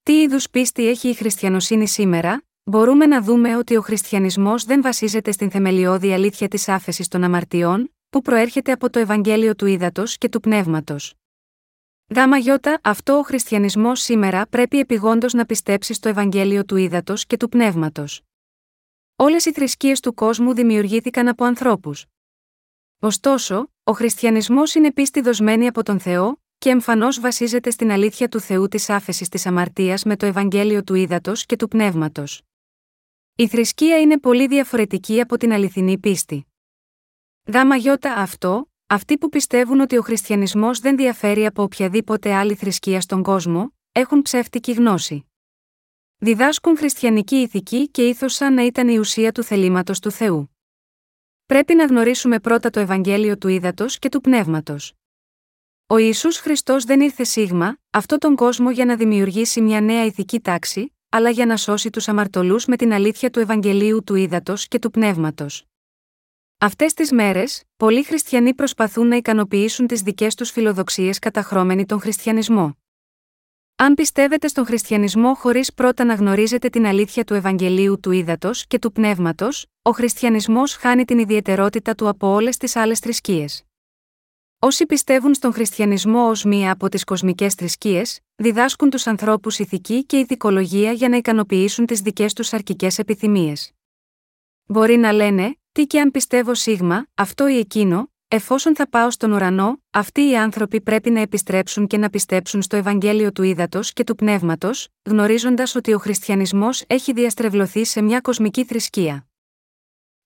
[0.02, 5.32] Τι είδους πίστη έχει η χριστιανοσύνη σήμερα, μπορούμε να δούμε ότι ο χριστιανισμός δεν βασίζεται
[5.32, 10.28] στην θεμελιώδη αλήθεια της άφεσης των αμαρτιών, που προέρχεται από το Ευαγγέλιο του ύδατο και
[10.28, 11.14] του πνεύματος.
[12.14, 17.36] Γάμα γιώτα, αυτό ο χριστιανισμός σήμερα πρέπει επιγόντως να πιστέψει στο Ευαγγέλιο του ύδατο και
[17.36, 18.22] του πνεύματος.
[19.16, 22.06] Όλες οι θρησκείες του κόσμου δημιουργήθηκαν από ανθρώπους.
[22.98, 28.40] Ωστόσο, ο χριστιανισμός είναι πίστη δοσμένη από τον Θεό, και εμφανώς βασίζεται στην αλήθεια του
[28.40, 32.42] Θεού της άφεσης της αμαρτίας με το Ευαγγέλιο του ύδατο και του πνεύματος.
[33.40, 36.46] Η θρησκεία είναι πολύ διαφορετική από την αληθινή πίστη.
[37.44, 43.00] Γάμα γιώτα αυτό, αυτοί που πιστεύουν ότι ο χριστιανισμός δεν διαφέρει από οποιαδήποτε άλλη θρησκεία
[43.00, 45.30] στον κόσμο, έχουν ψεύτικη γνώση.
[46.16, 50.56] Διδάσκουν χριστιανική ηθική και ήθος σαν να ήταν η ουσία του θελήματος του Θεού.
[51.46, 54.92] Πρέπει να γνωρίσουμε πρώτα το Ευαγγέλιο του ύδατο και του πνεύματος.
[55.86, 60.40] Ο Ιησούς Χριστός δεν ήρθε σίγμα, αυτό τον κόσμο για να δημιουργήσει μια νέα ηθική
[60.40, 64.78] τάξη, αλλά για να σώσει τους αμαρτωλούς με την αλήθεια του Ευαγγελίου του ύδατο και
[64.78, 65.64] του πνεύματος.
[66.58, 72.76] Αυτές τις μέρες, πολλοί χριστιανοί προσπαθούν να ικανοποιήσουν τις δικές τους φιλοδοξίες καταχρώμενοι τον χριστιανισμό.
[73.76, 78.78] Αν πιστεύετε στον χριστιανισμό χωρίς πρώτα να γνωρίζετε την αλήθεια του Ευαγγελίου του ύδατο και
[78.78, 83.67] του πνεύματος, ο χριστιανισμός χάνει την ιδιαιτερότητα του από όλες τις άλλες θρησκείες.
[84.60, 90.16] Όσοι πιστεύουν στον χριστιανισμό ως μία από τις κοσμικές θρησκείες, διδάσκουν τους ανθρώπους ηθική και
[90.16, 93.72] ηθικολογία για να ικανοποιήσουν τις δικές τους αρκικές επιθυμίες.
[94.66, 99.32] Μπορεί να λένε, τι και αν πιστεύω σίγμα, αυτό ή εκείνο, εφόσον θα πάω στον
[99.32, 104.04] ουρανό, αυτοί οι άνθρωποι πρέπει να επιστρέψουν και να πιστέψουν στο Ευαγγέλιο του ύδατο και
[104.04, 109.27] του πνεύματος, γνωρίζοντας ότι ο χριστιανισμός έχει διαστρεβλωθεί σε μια κοσμική θρησκεία.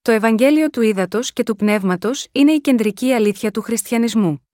[0.03, 4.49] Το Ευαγγέλιο του ύδατο και του πνεύματος είναι η κεντρική αλήθεια του χριστιανισμού.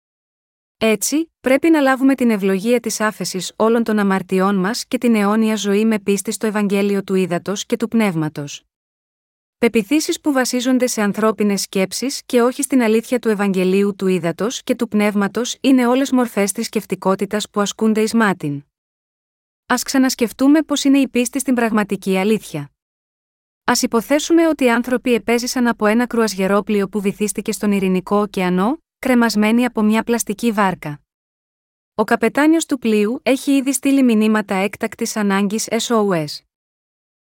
[0.78, 5.56] Έτσι, πρέπει να λάβουμε την ευλογία της άφεσης όλων των αμαρτιών μας και την αιώνια
[5.56, 8.64] ζωή με πίστη στο Ευαγγέλιο του ύδατο και του πνεύματος.
[9.58, 14.76] Πεπιθήσεις που βασίζονται σε ανθρώπινες σκέψεις και όχι στην αλήθεια του Ευαγγελίου του ύδατο και
[14.76, 18.64] του πνεύματος είναι όλες μορφές θρησκευτικότητα που ασκούνται εις μάτιν.
[19.66, 22.70] Α ξανασκεφτούμε πώς είναι η πίστη στην πραγματική αλήθεια.
[23.68, 29.66] Α υποθέσουμε ότι οι άνθρωποι επέζησαν από ένα κρουαζιερόπλιο που βυθίστηκε στον Ειρηνικό ωκεανό, κρεμασμένοι
[29.66, 31.02] από μια πλαστική βάρκα.
[31.96, 36.26] Ο καπετάνιος του πλοίου έχει ήδη στείλει μηνύματα έκτακτης ανάγκης SOS.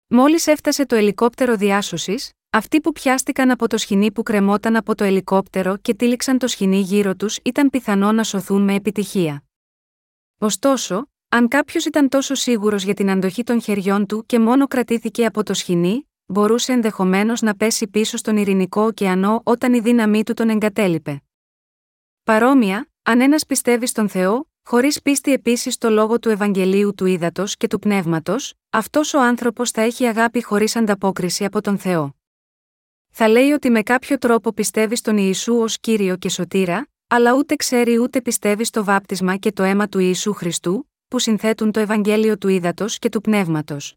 [0.07, 5.05] Μόλις έφτασε το ελικόπτερο διάσωσης, αυτοί που πιάστηκαν από το σχοινί που κρεμόταν από το
[5.05, 9.45] ελικόπτερο και τύλιξαν το σχοινί γύρω τους ήταν πιθανό να σωθούν με επιτυχία.
[10.39, 15.25] Ωστόσο, αν κάποιος ήταν τόσο σίγουρος για την αντοχή των χεριών του και μόνο κρατήθηκε
[15.25, 20.35] από το σχοινί, μπορούσε ενδεχομένως να πέσει πίσω στον Ειρηνικό ωκεανό όταν η δύναμή του
[20.35, 21.23] τον εγκατέλειπε.
[22.25, 27.57] Παρόμοια, αν ένας πιστεύει στον Θεό, χωρίς πίστη επίσης στο λόγο του Ευαγγελίου του Ήδατος
[27.57, 32.17] και του Πνεύματος, αυτός ο άνθρωπος θα έχει αγάπη χωρίς ανταπόκριση από τον Θεό.
[33.13, 37.57] Θα λέει ότι με κάποιο τρόπο πιστεύει στον Ιησού ως κύριο και σωτήρα, αλλά ούτε
[37.57, 42.39] ξέρει ούτε πιστεύει στο βάπτισμα και το αίμα του Ιησού Χριστού, που συνθέτουν το Ευαγγέλιο
[42.39, 43.97] του Ήδατος και του Πνεύματος.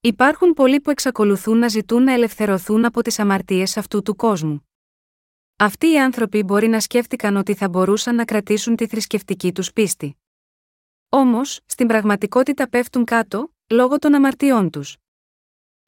[0.00, 4.68] Υπάρχουν πολλοί που εξακολουθούν να ζητούν να ελευθερωθούν από τις αμαρτίες αυτού του κόσμου.
[5.56, 10.16] Αυτοί οι άνθρωποι μπορεί να σκέφτηκαν ότι θα μπορούσαν να κρατήσουν τη θρησκευτική τους πίστη.
[11.08, 14.96] Όμως, στην πραγματικότητα πέφτουν κάτω, λόγω των αμαρτιών τους.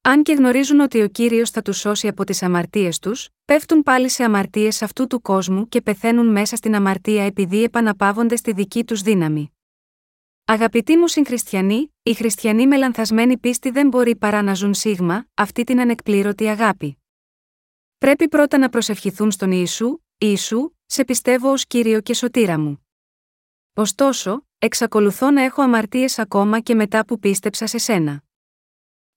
[0.00, 4.08] Αν και γνωρίζουν ότι ο κύριος θα τους σώσει από τις αμαρτίες τους, πέφτουν πάλι
[4.08, 9.02] σε αμαρτίες αυτού του κόσμου και πεθαίνουν μέσα στην αμαρτία επειδή επαναπαύονται στη δική τους
[9.02, 9.52] δύναμη.
[10.50, 15.64] Αγαπητοί μου συγχριστιανοί, οι χριστιανοί με λανθασμένη πίστη δεν μπορεί παρά να ζουν σίγμα, αυτή
[15.64, 16.98] την ανεκπλήρωτη αγάπη.
[17.98, 22.86] Πρέπει πρώτα να προσευχηθούν στον Ιησού, Ιησού, σε πιστεύω ως κύριο και σωτήρα μου.
[23.74, 28.22] Ωστόσο, εξακολουθώ να έχω αμαρτίες ακόμα και μετά που πίστεψα σε σένα.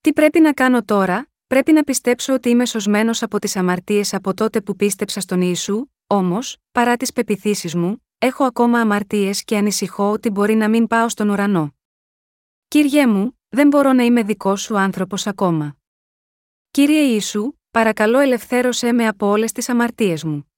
[0.01, 4.33] Τι πρέπει να κάνω τώρα, πρέπει να πιστέψω ότι είμαι σωσμένος από τις αμαρτίες από
[4.33, 10.11] τότε που πίστεψα στον Ιησού, όμως, παρά τις πεπιθήσεις μου, έχω ακόμα αμαρτίες και ανησυχώ
[10.11, 11.75] ότι μπορεί να μην πάω στον ουρανό.
[12.67, 15.77] Κύριέ μου, δεν μπορώ να είμαι δικός σου άνθρωπος ακόμα.
[16.71, 20.51] Κύριε Ιησού, παρακαλώ ελευθέρωσέ με από όλες τις αμαρτίες μου.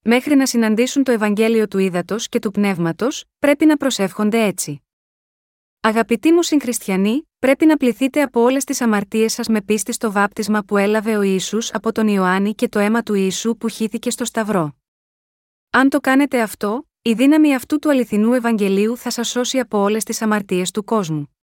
[0.00, 4.82] Μέχρι να συναντήσουν το Ευαγγέλιο του Ήδατος και του Πνεύματος, πρέπει να προσεύχονται έτσι.
[5.80, 10.62] Αγαπητοί μου συγχριστιανοί, πρέπει να πληθείτε από όλες τις αμαρτίες σας με πίστη στο βάπτισμα
[10.62, 14.24] που έλαβε ο Ισού από τον Ιωάννη και το αίμα του Ιησού που χύθηκε στο
[14.24, 14.76] Σταυρό.
[15.76, 20.04] Αν το κάνετε αυτό, η δύναμη αυτού του αληθινού Ευαγγελίου θα σας σώσει από όλες
[20.04, 21.36] τις αμαρτίες του κόσμου.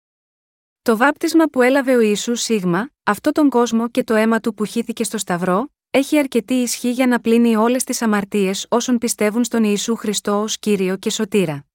[0.81, 4.65] Το βάπτισμα που έλαβε ο Ιησούς Σίγμα, αυτό τον κόσμο και το αίμα του που
[4.65, 9.63] χύθηκε στο Σταυρό, έχει αρκετή ισχύ για να πλύνει όλες τις αμαρτίες όσων πιστεύουν στον
[9.63, 11.65] Ιησού Χριστό ως κύριο και σωτήρα.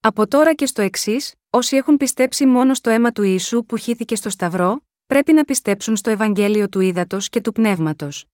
[0.00, 4.16] Από τώρα και στο εξής, όσοι έχουν πιστέψει μόνο στο αίμα του Ιησού που χύθηκε
[4.16, 8.24] στο Σταυρό, πρέπει να πιστέψουν στο Ευαγγέλιο του Ήδατος και του Πνεύματος.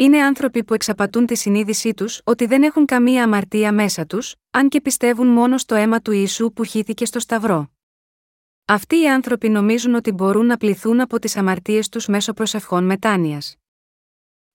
[0.00, 4.68] Είναι άνθρωποι που εξαπατούν τη συνείδησή τους ότι δεν έχουν καμία αμαρτία μέσα τους, αν
[4.68, 7.70] και πιστεύουν μόνο στο αίμα του Ιησού που χύθηκε στο Σταυρό.
[8.64, 13.56] Αυτοί οι άνθρωποι νομίζουν ότι μπορούν να πληθούν από τις αμαρτίες τους μέσω προσευχών μετάνοιας.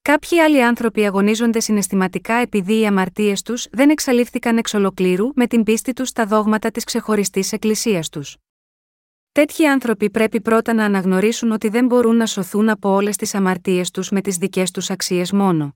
[0.01, 5.63] Κάποιοι άλλοι άνθρωποι αγωνίζονται συναισθηματικά επειδή οι αμαρτίες τους δεν εξαλείφθηκαν εξ ολοκλήρου με την
[5.63, 8.37] πίστη τους στα δόγματα της ξεχωριστής εκκλησίας τους.
[9.35, 13.91] Τέτοιοι άνθρωποι πρέπει πρώτα να αναγνωρίσουν ότι δεν μπορούν να σωθούν από όλες τις αμαρτίες
[13.91, 15.75] τους με τις δικές τους αξίες μόνο.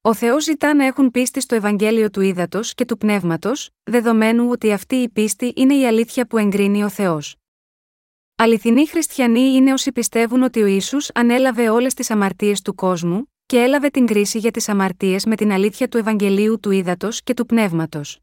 [0.00, 4.72] Ο Θεός ζητά να έχουν πίστη στο Ευαγγέλιο του Ήδατος και του Πνεύματος, δεδομένου ότι
[4.72, 7.36] αυτή η πίστη είναι η αλήθεια που εγκρίνει ο Θεός.
[8.36, 13.58] Αληθινοί χριστιανοί είναι όσοι πιστεύουν ότι ο Ιησούς ανέλαβε όλες τις αμαρτίες του κόσμου, και
[13.62, 17.46] έλαβε την κρίση για τις αμαρτίες με την αλήθεια του Ευαγγελίου του Ήδατος και του
[17.46, 18.18] Πνεύματος.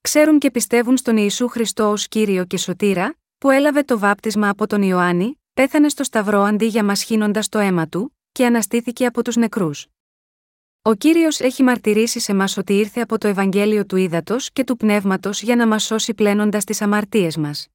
[0.00, 4.66] Ξέρουν και πιστεύουν στον Ιησού Χριστό ως κύριο και σωτήρα, που έλαβε το βάπτισμα από
[4.66, 9.24] τον Ιωάννη, πέθανε στο Σταυρό αντί για μα χύνοντα το αίμα του, και αναστήθηκε από
[9.24, 9.86] τους νεκρούς.
[10.82, 14.76] Ο κύριος έχει μαρτυρήσει σε μας ότι ήρθε από το Ευαγγέλιο του Ήδατος και του
[14.76, 17.68] Πνεύματος για να μας σώσει πλένοντας τις αμαρτίες μας.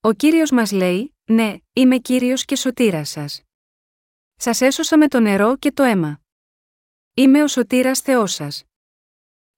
[0.00, 3.42] Ο κύριος μας λέει: Ναι, είμαι κύριος και σωτήρας σας.
[4.34, 6.20] Σας έσωσα με το νερό και το αίμα.
[7.14, 8.64] Είμαι ο σωτήρας Θεός σας.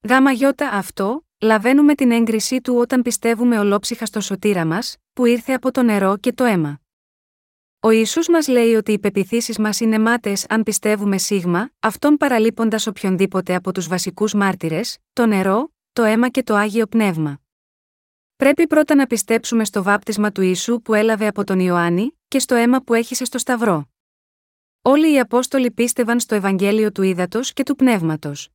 [0.01, 5.53] Γάμα γιώτα αυτό, λαβαίνουμε την έγκρισή του όταν πιστεύουμε ολόψυχα στο σωτήρα μας, που ήρθε
[5.53, 6.79] από το νερό και το αίμα.
[7.79, 12.87] Ο Ισού μας λέει ότι οι πεπιθήσεις μας είναι μάτε αν πιστεύουμε σίγμα, αυτόν παραλείποντας
[12.87, 17.39] οποιονδήποτε από τους βασικούς μάρτυρες, το νερό, το αίμα και το άγιο πνεύμα.
[18.35, 22.55] Πρέπει πρώτα να πιστέψουμε στο βάπτισμα του Ιησού που έλαβε από τον Ιωάννη και στο
[22.55, 23.89] αίμα που έχησε στο Σταυρό.
[24.81, 28.54] Όλοι οι Απόστολοι πίστευαν στο Ευαγγέλιο του Ήδατος και του Πνεύματος.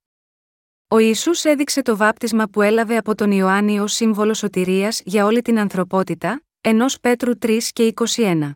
[0.93, 5.43] Ο Ισού έδειξε το βάπτισμα που έλαβε από τον Ιωάννη ως σύμβολο σωτηρίας για όλη
[5.43, 8.51] την ανθρωπότητα, ενός Πέτρου 3 και 21.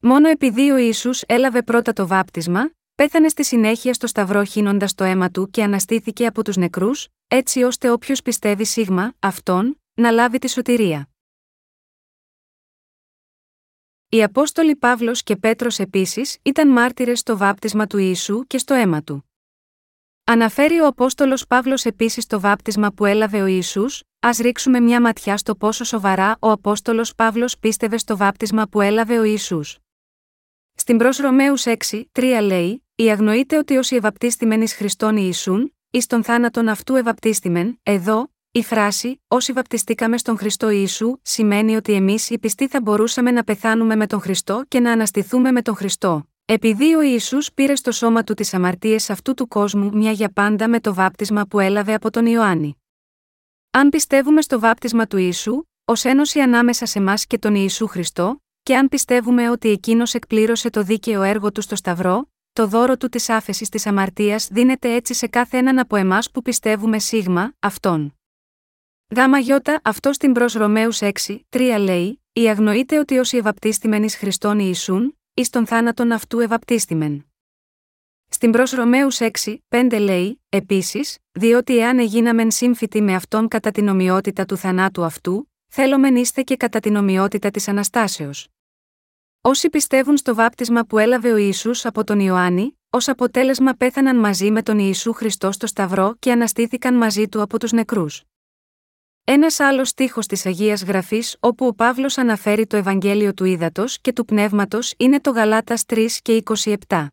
[0.00, 5.04] Μόνο επειδή ο Ισού έλαβε πρώτα το βάπτισμα, πέθανε στη συνέχεια στο Σταυρό χύνοντας το
[5.04, 10.38] αίμα του και αναστήθηκε από τους νεκρούς, έτσι ώστε όποιος πιστεύει σίγμα, αυτόν, να λάβει
[10.38, 11.08] τη σωτηρία.
[14.08, 19.02] Οι Απόστολοι Παύλος και Πέτρος επίσης ήταν μάρτυρες στο βάπτισμα του Ιησού και στο αίμα
[19.02, 19.27] του.
[20.30, 25.36] Αναφέρει ο Απόστολος Παύλος επίσης το βάπτισμα που έλαβε ο Ιησούς, ας ρίξουμε μια ματιά
[25.36, 29.78] στο πόσο σοβαρά ο Απόστολος Παύλος πίστευε στο βάπτισμα που έλαβε ο Ιησούς.
[30.74, 36.06] Στην προς Ρωμαίους 6, 3 λέει: Η αγνοείται ότι όσοι ευαπτίστημεν εις Χριστόν Ιησούν, εις
[36.06, 42.30] τον θάνατον αυτού ευαπτίστημεν, εδώ, η φράση Όσοι βαπτιστήκαμε στον Χριστό Ιησού σημαίνει ότι εμείς
[42.30, 46.28] οι πιστοί θα μπορούσαμε να πεθάνουμε με τον Χριστό και να αναστηθούμε με τον Χριστό.
[46.50, 50.68] Επειδή ο Ιησούς πήρε στο σώμα του τις αμαρτίες αυτού του κόσμου μια για πάντα
[50.68, 52.76] με το βάπτισμα που έλαβε από τον Ιωάννη.
[53.70, 58.42] Αν πιστεύουμε στο βάπτισμα του Ιησού, ως ένωση ανάμεσα σε εμά και τον Ιησού Χριστό,
[58.62, 63.08] και αν πιστεύουμε ότι εκείνος εκπλήρωσε το δίκαιο έργο του στο Σταυρό, το δώρο του
[63.08, 68.14] της άφεσης της αμαρτίας δίνεται έτσι σε κάθε έναν από εμάς που πιστεύουμε σίγμα, αυτόν.
[69.16, 71.10] Γάμα γιώτα αυτό στην προ Ρωμαίους 6,
[71.48, 77.26] 3 λέει: Η αγνοείται ότι όσοι ευαπτίστημεν εις Χριστόν Ιησούν, ει τον θάνατον αυτού ευαπτίστημεν.
[78.28, 83.88] Στην προς Ρωμαίους 6, 5 λέει: Επίσης, διότι εάν εγίναμεν σύμφυτοι με αυτόν κατά την
[83.88, 88.48] ομοιότητα του θανάτου αυτού, θέλομεν είστε και κατά την ομοιότητα της αναστάσεως.
[89.40, 94.50] Όσοι πιστεύουν στο βάπτισμα που έλαβε ο Ισού από τον Ιωάννη, ως αποτέλεσμα πέθαναν μαζί
[94.50, 98.22] με τον Ιησού Χριστό στο Σταυρό και αναστήθηκαν μαζί του από τους νεκρούς.
[99.30, 104.12] Ένας άλλος στίχος της Αγίας Γραφής όπου ο Παύλος αναφέρει το Ευαγγέλιο του Ήδατος και
[104.12, 106.42] του Πνεύματος είναι το Γαλάτας 3 και
[106.88, 107.06] 27.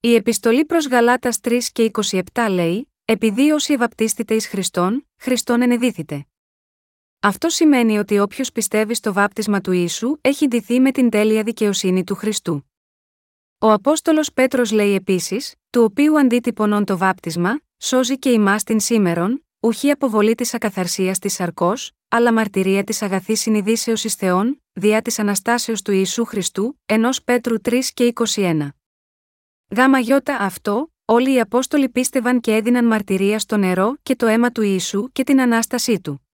[0.00, 6.26] Η επιστολή προς Γαλάτας 3 και 27 λέει: Επειδή όσοι ευαπτίστητε εις Χριστόν, Χριστόν ενεδίθητε.
[7.20, 12.04] Αυτό σημαίνει ότι όποιος πιστεύει στο βάπτισμα του Ιησού έχει ντυθεί με την τέλεια δικαιοσύνη
[12.04, 12.70] του Χριστού.
[13.58, 19.44] Ο Απόστολος Πέτρος λέει επίσης: Του οποίου αντίτυπωνών το βάπτισμα, σώζει και ημάς την σήμερον,
[19.60, 25.18] ουχή αποβολή της ακαθαρσίας της σαρκός, αλλά μαρτυρία της αγαθής συνειδήσεως εις Θεών, διά της
[25.18, 28.68] Αναστάσεως του Ιησού Χριστού, ενός Πέτρου 3 και 21.
[29.76, 34.50] Γάμα γιώτα αυτό, όλοι οι Απόστολοι πίστευαν και έδιναν μαρτυρία στο νερό και το αίμα
[34.50, 36.28] του Ιησού και την ανάστασή του.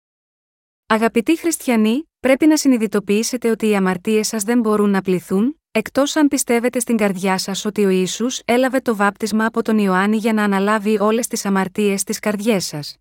[0.86, 6.28] Αγαπητοί χριστιανοί, πρέπει να συνειδητοποιήσετε ότι οι αμαρτίες σας δεν μπορούν να πληθούν, εκτός αν
[6.28, 10.44] πιστεύετε στην καρδιά σας ότι ο Ισού έλαβε το βάπτισμα από τον Ιωάννη για να
[10.44, 12.96] αναλάβει όλες τις αμαρτίες της καρδιές σας.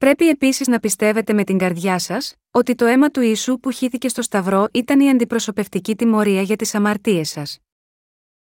[0.00, 4.08] Πρέπει επίσης να πιστεύετε με την καρδιά σας ότι το αίμα του Ιησού που χύθηκε
[4.08, 7.58] στο Σταυρό ήταν η αντιπροσωπευτική τιμωρία για τις αμαρτίες σας.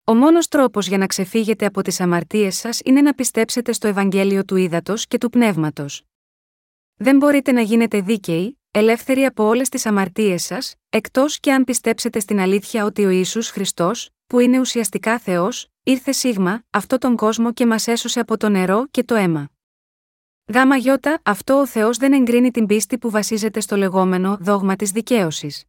[0.04, 4.44] Ο μόνος τρόπος για να ξεφύγετε από τις αμαρτίες σας είναι να πιστέψετε στο Ευαγγέλιο
[4.44, 6.02] του Ήδατος και του Πνεύματος.
[6.94, 12.20] Δεν μπορείτε να γίνετε δίκαιοι, ελεύθεροι από όλες τις αμαρτίες σας, εκτός και αν πιστέψετε
[12.20, 17.52] στην αλήθεια ότι ο Ιησούς Χριστός, που είναι ουσιαστικά Θεός, ήρθε σίγμα, αυτό τον κόσμο
[17.52, 19.50] και μας έσωσε από το νερό και το αίμα.
[20.54, 24.90] Γάμα γιώτα, αυτό ο Θεός δεν εγκρίνει την πίστη που βασίζεται στο λεγόμενο δόγμα της
[24.90, 25.64] δικαίωσης.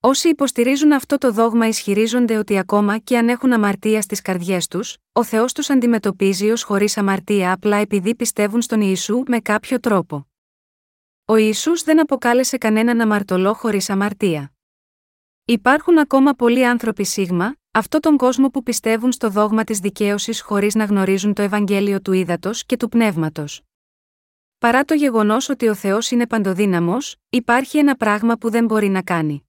[0.00, 4.96] Όσοι υποστηρίζουν αυτό το δόγμα ισχυρίζονται ότι ακόμα και αν έχουν αμαρτία στις καρδιές τους,
[5.12, 10.26] ο Θεός τους αντιμετωπίζει ως χωρίς αμαρτία απλά επειδή πιστεύουν στον Ιησού με κάποιο τρόπο.
[11.24, 14.52] Ο Ιησούς δεν αποκάλεσε κανέναν αμαρτωλό χωρίς αμαρτία.
[15.44, 20.74] Υπάρχουν ακόμα πολλοί άνθρωποι σίγμα, αυτό τον κόσμο που πιστεύουν στο δόγμα της δικαίωσης χωρίς
[20.74, 23.62] να γνωρίζουν το Ευαγγέλιο του ύδατο και του πνεύματος.
[24.62, 29.02] Παρά το γεγονός ότι ο Θεός είναι παντοδύναμος, υπάρχει ένα πράγμα που δεν μπορεί να
[29.02, 29.48] κάνει.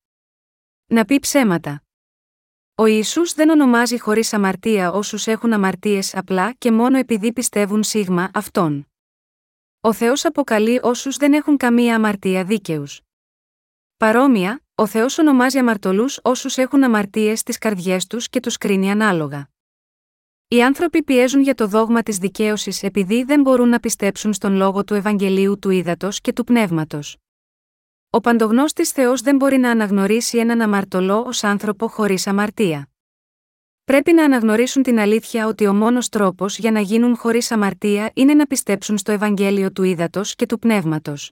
[0.86, 1.84] Να πει ψέματα.
[2.76, 8.30] Ο Ιησούς δεν ονομάζει χωρίς αμαρτία όσους έχουν αμαρτίες απλά και μόνο επειδή πιστεύουν σίγμα
[8.34, 8.88] αυτόν.
[9.82, 13.02] Ο Θεός αποκαλεί όσους δεν έχουν καμία αμαρτία δίκαιους.
[13.98, 19.53] Παρόμοια, ο Θεός ονομάζει αμαρτωλούς όσους έχουν αμαρτίες στις καρδιές τους και τους κρίνει ανάλογα.
[20.54, 24.84] Οι άνθρωποι πιέζουν για το δόγμα της δικαίωσης επειδή δεν μπορούν να πιστέψουν στον λόγο
[24.84, 27.18] του Ευαγγελίου του Ήδατος και του Πνεύματος.
[28.10, 32.90] Ο παντογνώστης Θεός δεν μπορεί να αναγνωρίσει έναν αμαρτωλό ως άνθρωπο χωρίς αμαρτία.
[33.84, 38.34] Πρέπει να αναγνωρίσουν την αλήθεια ότι ο μόνος τρόπος για να γίνουν χωρίς αμαρτία είναι
[38.34, 41.32] να πιστέψουν στο Ευαγγέλιο του Ήδατος και του Πνεύματος.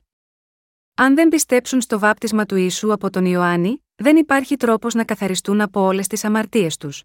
[0.96, 5.62] Αν δεν πιστέψουν στο βάπτισμα του Ιησού από τον Ιωάννη, δεν υπάρχει τρόπος να καθαριστούν
[5.62, 7.04] από όλες τις αμαρτίες τους.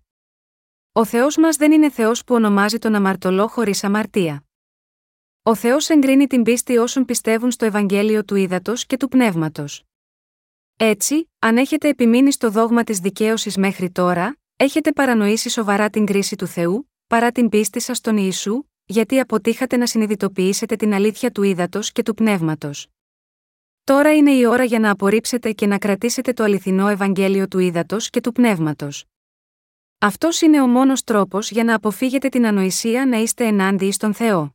[0.97, 4.45] Ο Θεός μας δεν είναι Θεός που ονομάζει τον αμαρτωλό χωρίς αμαρτία.
[5.43, 9.85] Ο Θεός εγκρίνει την πίστη όσων πιστεύουν στο Ευαγγέλιο του Ήδατος και του Πνεύματος.
[10.77, 16.37] Έτσι, αν έχετε επιμείνει στο δόγμα της δικαίωσης μέχρι τώρα, έχετε παρανοήσει σοβαρά την κρίση
[16.37, 21.43] του Θεού, παρά την πίστη σας στον Ιησού, γιατί αποτύχατε να συνειδητοποιήσετε την αλήθεια του
[21.43, 22.87] ύδατο και του πνεύματος.
[23.85, 27.97] Τώρα είναι η ώρα για να απορρίψετε και να κρατήσετε το αληθινό Ευαγγέλιο του ύδατο
[28.01, 29.07] και του πνεύματος.
[29.99, 34.55] Αυτός είναι ο μόνος τρόπος για να αποφύγετε την ανοησία να είστε ενάντιοι στον Θεό.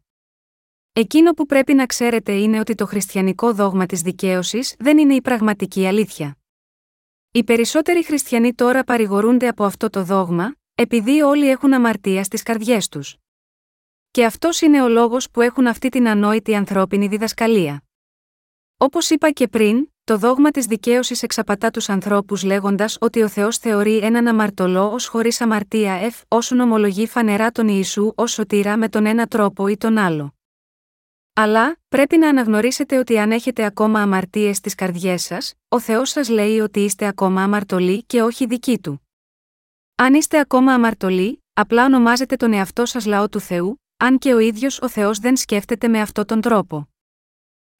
[0.93, 5.21] Εκείνο που πρέπει να ξέρετε είναι ότι το χριστιανικό δόγμα της δικαίωσης δεν είναι η
[5.21, 6.37] πραγματική αλήθεια.
[7.31, 12.87] Οι περισσότεροι χριστιανοί τώρα παρηγορούνται από αυτό το δόγμα, επειδή όλοι έχουν αμαρτία στις καρδιές
[12.87, 13.17] τους.
[14.11, 17.83] Και αυτός είναι ο λόγος που έχουν αυτή την ανόητη ανθρώπινη διδασκαλία.
[18.77, 23.57] Όπως είπα και πριν, το δόγμα της δικαίωσης εξαπατά τους ανθρώπους λέγοντας ότι ο Θεός
[23.57, 28.89] θεωρεί έναν αμαρτωλό ως χωρίς αμαρτία εφ, όσον ομολογεί φανερά τον Ιησού ως σωτήρα με
[28.89, 30.35] τον ένα τρόπο ή τον άλλο.
[31.33, 36.29] Αλλά, πρέπει να αναγνωρίσετε ότι αν έχετε ακόμα αμαρτίες στις καρδιές σας, ο Θεός σας
[36.29, 39.07] λέει ότι είστε ακόμα αμαρτωλοί και όχι δικοί του.
[39.95, 44.39] Αν είστε ακόμα αμαρτωλοί, απλά ονομάζετε τον εαυτό σας λαό του Θεού, αν και ο
[44.39, 46.89] ίδιος ο Θεός δεν σκέφτεται με αυτόν τον τρόπο.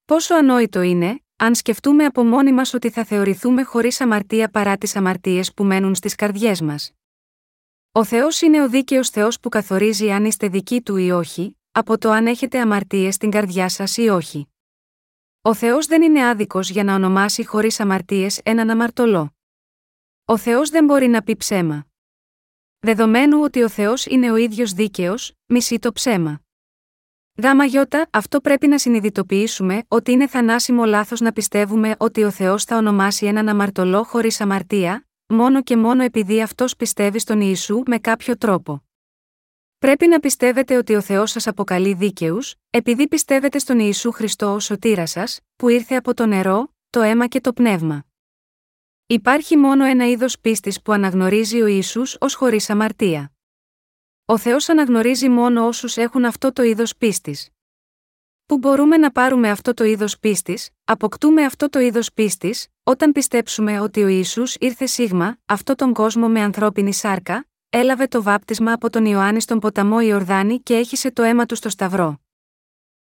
[0.06, 4.96] Πόσο ανόητο είναι, αν σκεφτούμε από μόνοι μας ότι θα θεωρηθούμε χωρίς αμαρτία παρά τις
[4.96, 6.92] αμαρτίες που μένουν στις καρδιές μας.
[7.92, 11.98] Ο Θεός είναι ο δίκαιος Θεός που καθορίζει αν είστε δικοί του ή όχι, από
[11.98, 14.48] το αν έχετε αμαρτίες στην καρδιά σας ή όχι.
[15.42, 19.36] Ο Θεός δεν είναι άδικος για να ονομάσει χωρίς αμαρτίες έναν αμαρτωλό.
[20.26, 21.86] Ο Θεός δεν μπορεί να πει ψέμα.
[22.80, 26.42] Δεδομένου ότι ο Θεός είναι ο ίδιος δίκαιος, μισεί το ψέμα.
[27.36, 32.64] Γάμα γιώτα, αυτό πρέπει να συνειδητοποιήσουμε ότι είναι θανάσιμο λάθος να πιστεύουμε ότι ο Θεός
[32.64, 37.98] θα ονομάσει έναν αμαρτωλό χωρίς αμαρτία, μόνο και μόνο επειδή αυτός πιστεύει στον Ιησού με
[37.98, 38.84] κάποιο τρόπο.
[39.78, 44.64] Πρέπει να πιστεύετε ότι ο Θεός σας αποκαλεί δίκαιους, επειδή πιστεύετε στον Ιησού Χριστό ως
[44.64, 48.06] σωτήρα σας, που ήρθε από το νερό, το αίμα και το πνεύμα.
[49.08, 53.32] Υπάρχει μόνο ένα είδος πίστης που αναγνωρίζει ο Ισού ως χωρίς αμαρτία.
[54.32, 57.50] Ο Θεός αναγνωρίζει μόνο όσους έχουν αυτό το είδος πίστης.
[58.46, 63.80] Που μπορούμε να πάρουμε αυτό το είδος πίστης, αποκτούμε αυτό το είδος πίστης, όταν πιστέψουμε
[63.80, 68.90] ότι ο Ισού ήρθε σίγμα, αυτό τον κόσμο με ανθρώπινη σάρκα, έλαβε το βάπτισμα από
[68.90, 72.20] τον Ιωάννη στον ποταμό Ιορδάνη και έχισε το αίμα του στο Σταυρό.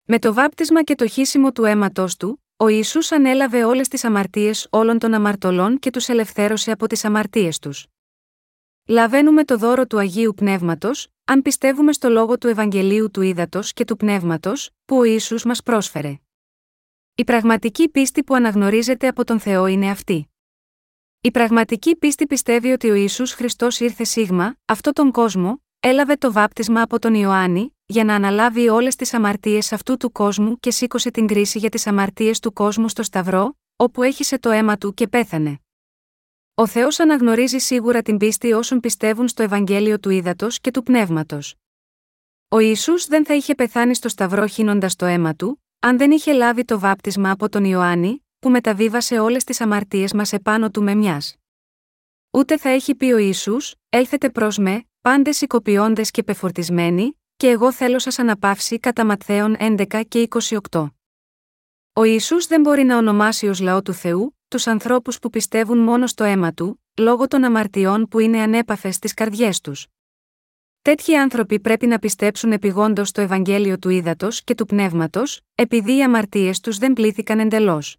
[0.04, 4.66] Με το βάπτισμα και το χύσιμο του αίματό του, ο Ιησούς ανέλαβε όλες τις αμαρτίες
[4.70, 7.86] όλων των αμαρτωλών και τους ελευθέρωσε από τις αμαρτίες τους.
[8.86, 13.84] Λαβαίνουμε το δώρο του Αγίου Πνεύματος, αν πιστεύουμε στο λόγο του Ευαγγελίου του Ήδατος και
[13.84, 16.18] του Πνεύματος, που ο Ιησούς μας πρόσφερε.
[17.14, 20.30] Η πραγματική πίστη που αναγνωρίζεται από τον Θεό είναι αυτή.
[21.20, 26.32] Η πραγματική πίστη πιστεύει ότι ο Ιησούς Χριστός ήρθε σίγμα, αυτό τον κόσμο, έλαβε το
[26.32, 31.10] βάπτισμα από τον Ιωάννη, για να αναλάβει όλες τις αμαρτίες αυτού του κόσμου και σήκωσε
[31.10, 35.08] την κρίση για τις αμαρτίες του κόσμου στο Σταυρό, όπου έχισε το αίμα του και
[35.08, 35.61] πέθανε.
[36.55, 41.55] Ο Θεός αναγνωρίζει σίγουρα την πίστη όσων πιστεύουν στο Ευαγγέλιο του Ήδατος και του Πνεύματος.
[42.48, 46.32] Ο Ισού δεν θα είχε πεθάνει στο Σταυρό χύνοντας το αίμα του, αν δεν είχε
[46.32, 50.94] λάβει το βάπτισμα από τον Ιωάννη, που μεταβίβασε όλες τις αμαρτίες μας επάνω του με
[50.94, 51.36] μιας.
[52.30, 53.57] Ούτε θα έχει πει ο Ισού,
[53.88, 60.03] έλθετε προς με, πάντες οικοποιώντες και πεφορτισμένοι, και εγώ θέλω σας αναπαύσει κατά Ματθαίων 11
[60.09, 60.28] και
[60.70, 60.86] 28.
[61.92, 66.07] Ο Ισού δεν μπορεί να ονομάσει ως λαό του Θεού, τους ανθρώπους που πιστεύουν μόνο
[66.07, 69.86] στο αίμα του, λόγω των αμαρτιών που είναι ανέπαφες στις καρδιές τους.
[70.82, 76.03] Τέτοιοι άνθρωποι πρέπει να πιστέψουν επιγόντως στο Ευαγγέλιο του Ήδατος και του Πνεύματος, επειδή οι
[76.03, 77.96] αμαρτίες τους δεν πλήθηκαν εντελώς.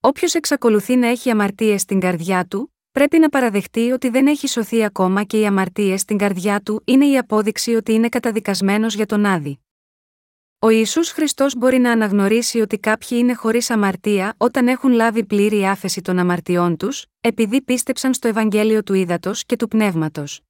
[0.00, 4.84] Όποιος εξακολουθεί να έχει αμαρτίες στην καρδιά του, πρέπει να παραδεχτεί ότι δεν έχει σωθεί
[4.84, 9.24] ακόμα και οι αμαρτίες στην καρδιά του είναι η απόδειξη ότι είναι καταδικασμένος για τον
[9.24, 9.60] άδη.
[10.64, 15.66] Ο Ιησούς Χριστός μπορεί να αναγνωρίσει ότι κάποιοι είναι χωρίς αμαρτία όταν έχουν λάβει πλήρη
[15.66, 20.40] άφεση των αμαρτιών τους, επειδή πίστεψαν στο Ευαγγέλιο του Ήδατος και του Πνεύματος.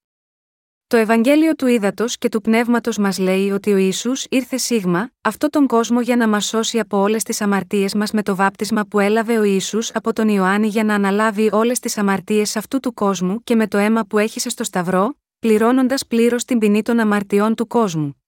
[0.87, 5.49] Το Ευαγγέλιο του Ήδατος και του Πνεύματος μας λέει ότι ο Ισού ήρθε σίγμα, αυτό
[5.49, 8.99] τον κόσμο για να μας σώσει από όλες τις αμαρτίες μας με το βάπτισμα που
[8.99, 13.43] έλαβε ο Ισού από τον Ιωάννη για να αναλάβει όλες τις αμαρτίες αυτού του κόσμου
[13.45, 17.67] και με το αίμα που έχησε στο Σταυρό, πληρώνοντας πλήρως την ποινή των αμαρτιών του
[17.67, 18.22] κόσμου.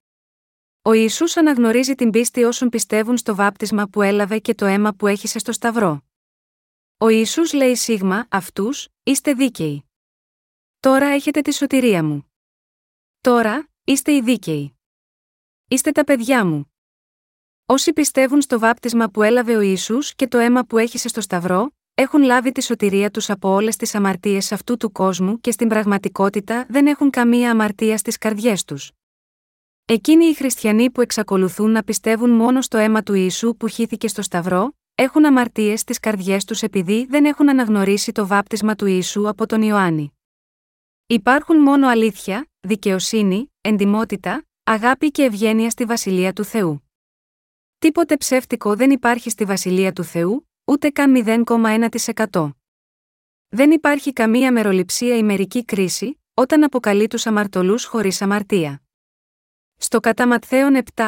[0.87, 5.07] Ο Ισού αναγνωρίζει την πίστη όσων πιστεύουν στο βάπτισμα που έλαβε και το αίμα που
[5.07, 6.03] έχησε στο Σταυρό.
[6.99, 9.85] Ο Ιησούς λέει σίγμα, αυτούς, είστε δίκαιοι.
[10.81, 12.33] Τώρα έχετε τη σωτηρία μου.
[13.21, 14.79] Τώρα, είστε οι δίκαιοι.
[15.69, 16.73] Είστε τα παιδιά μου.
[17.67, 21.71] Όσοι πιστεύουν στο βάπτισμα που έλαβε ο Ισού και το αίμα που έχησε στο Σταυρό,
[21.95, 26.67] έχουν λάβει τη σωτηρία τους από όλες τις αμαρτίες αυτού του κόσμου και στην πραγματικότητα
[26.69, 28.93] δεν έχουν καμία αμαρτία στις καρδιές τους.
[29.87, 34.23] Εκείνοι οι χριστιανοί που εξακολουθούν να πιστεύουν μόνο στο αίμα του Ιησού που χύθηκε στο
[34.23, 39.47] Σταυρό, έχουν αμαρτίες στις καρδιές τους επειδή δεν έχουν αναγνωρίσει το βάπτισμα του Ιησού από
[39.47, 40.13] τον Ιωάννη.
[41.07, 46.91] Υπάρχουν μόνο αλήθεια, δικαιοσύνη, εντιμότητα, αγάπη και ευγένεια στη Βασιλεία του Θεού.
[47.79, 52.51] Τίποτε ψεύτικο δεν υπάρχει στη Βασιλεία του Θεού, ούτε καν 0,1%.
[53.49, 58.84] Δεν υπάρχει καμία μεροληψία ή μερική κρίση, όταν αποκαλεί τους αμαρτωλούς χωρίς αμαρτία.
[59.77, 61.03] Στο κατά Ματθαίων 7,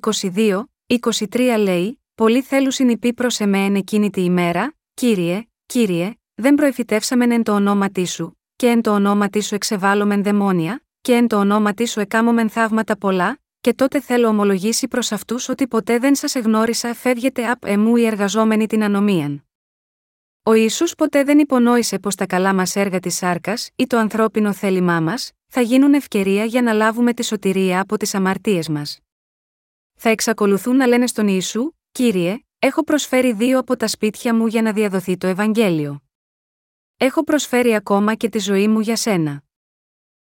[0.00, 7.30] 22, 23 λέει: Πολλοί θέλουν συνειπεί προς εμέν εκείνη τη ημέρα, κύριε, κύριε, δεν προεφητεύσαμεν
[7.30, 11.86] εν το ονόματί σου, και εν το ονόματί σου εξεβάλλομεν δαιμόνια, και εν το ονόματί
[11.86, 16.94] σου εκάμωμεν θαύματα πολλά, και τότε θέλω ομολογήσει προς αυτούς ότι ποτέ δεν σας εγνώρισα,
[16.94, 19.44] φεύγετε απ' εμού οι εργαζόμενοι την ανομίαν.
[20.42, 24.52] Ο Ισού ποτέ δεν υπονόησε πως τα καλά μας έργα της σάρκας ή το ανθρώπινο
[24.52, 29.00] θέλημά μας, θα γίνουν ευκαιρία για να λάβουμε τη σωτηρία από τις αμαρτίες μας.
[29.94, 34.62] Θα εξακολουθούν να λένε στον Ιησού, Κύριε, έχω προσφέρει δύο από τα σπίτια μου για
[34.62, 36.02] να διαδοθεί το Ευαγγέλιο.
[36.96, 39.42] Έχω προσφέρει ακόμα και τη ζωή μου για σένα.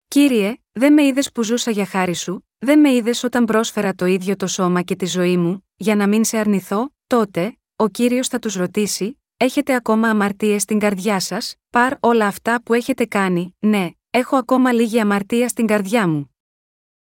[0.08, 4.06] Κύριε, δεν με είδες που ζούσα για χάρη σου, δεν με είδες όταν πρόσφερα το
[4.06, 8.28] ίδιο το σώμα και τη ζωή μου, για να μην σε αρνηθώ, τότε, ο κύριος
[8.28, 13.56] θα τους ρωτήσει, Έχετε ακόμα αμαρτίες στην καρδιά σας, παρ όλα αυτά που έχετε κάνει,
[13.58, 16.34] ναι, έχω ακόμα λίγη αμαρτία στην καρδιά μου.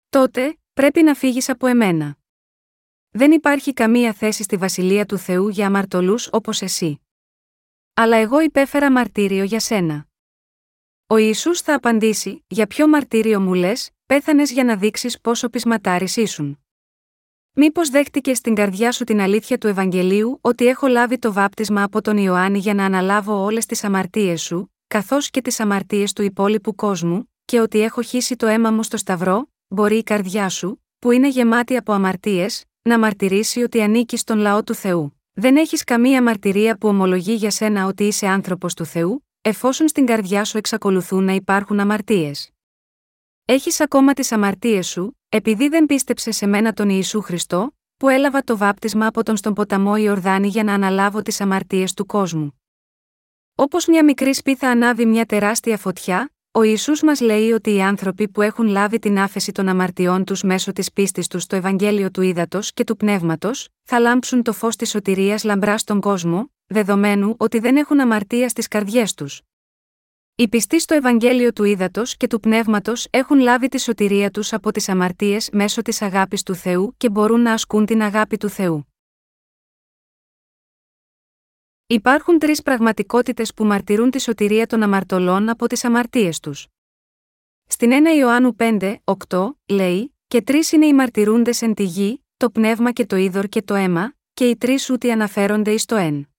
[0.09, 2.17] Τότε, πρέπει να φύγεις από εμένα.
[3.09, 7.01] Δεν υπάρχει καμία θέση στη βασιλεία του Θεού για αμαρτωλούς όπως εσύ.
[7.93, 10.07] Αλλά εγώ υπέφερα μαρτύριο για σένα.
[11.07, 16.17] Ο Ιησούς θα απαντήσει: Για ποιο μαρτύριο μου λες, πέθανες για να δείξεις πόσο πεισματάρης
[16.17, 16.57] ήσουν.
[17.53, 22.01] Μήπως δέχτηκες στην καρδιά σου την αλήθεια του Ευαγγελίου ότι έχω λάβει το βάπτισμα από
[22.01, 26.75] τον Ιωάννη για να αναλάβω όλες τις αμαρτίες σου, καθώς και τις αμαρτίες του υπόλοιπου
[26.75, 31.11] κόσμου, και ότι έχω χύσει το αίμα μου στο Σταυρό, μπορεί η καρδιά σου, που
[31.11, 35.21] είναι γεμάτη από αμαρτίες, να μαρτυρήσει ότι ανήκεις στον λαό του Θεού.
[35.33, 40.05] Δεν έχεις καμία μαρτυρία που ομολογεί για σένα ότι είσαι άνθρωπος του Θεού, εφόσον στην
[40.05, 42.49] καρδιά σου εξακολουθούν να υπάρχουν αμαρτίες.
[43.45, 48.43] Έχεις ακόμα τις αμαρτίες σου, επειδή δεν πίστεψε σε μένα τον Ιησού Χριστό, που έλαβα
[48.43, 52.62] το βάπτισμα από τον στον ποταμό Ιορδάνη για να αναλάβω τις αμαρτίες του κόσμου.
[53.55, 58.27] Όπως μια μικρή σπίθα ανάβει μια τεράστια φωτιά, ο Ιησούς μας λέει ότι οι άνθρωποι
[58.27, 62.21] που έχουν λάβει την άφεση των αμαρτιών τους μέσω της πίστης τους στο Ευαγγέλιο του
[62.21, 67.59] Ήδατος και του Πνεύματος, θα λάμψουν το φως της σωτηρίας λαμπρά στον κόσμο, δεδομένου ότι
[67.59, 69.41] δεν έχουν αμαρτία στις καρδιές τους.
[70.35, 74.71] Οι πιστοί στο Ευαγγέλιο του Ήδατος και του Πνεύματος έχουν λάβει τη σωτηρία τους από
[74.71, 78.92] τις αμαρτίες μέσω της αγάπης του Θεού και μπορούν να ασκούν την αγάπη του Θεού.
[81.93, 86.67] Υπάρχουν τρεις πραγματικότητες που μαρτυρούν τη σωτηρία των αμαρτωλών από τις αμαρτίες τους.
[87.67, 88.95] Στην 1 Ιωάννου 5,
[89.27, 93.45] 8, λέει: Και τρεις είναι οι μαρτυρούντες εν τη γη, το πνεύμα και το είδωρ
[93.45, 96.29] και το αίμα, και οι τρεις ούτι αναφέρονται εις το εν.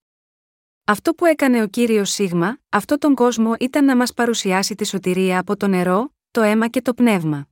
[0.84, 5.38] Αυτό που έκανε ο κύριος Σίγμα, αυτό τον κόσμο ήταν να μας παρουσιάσει τη σωτηρία
[5.38, 7.48] από το νερό, το αίμα και το πνεύμα.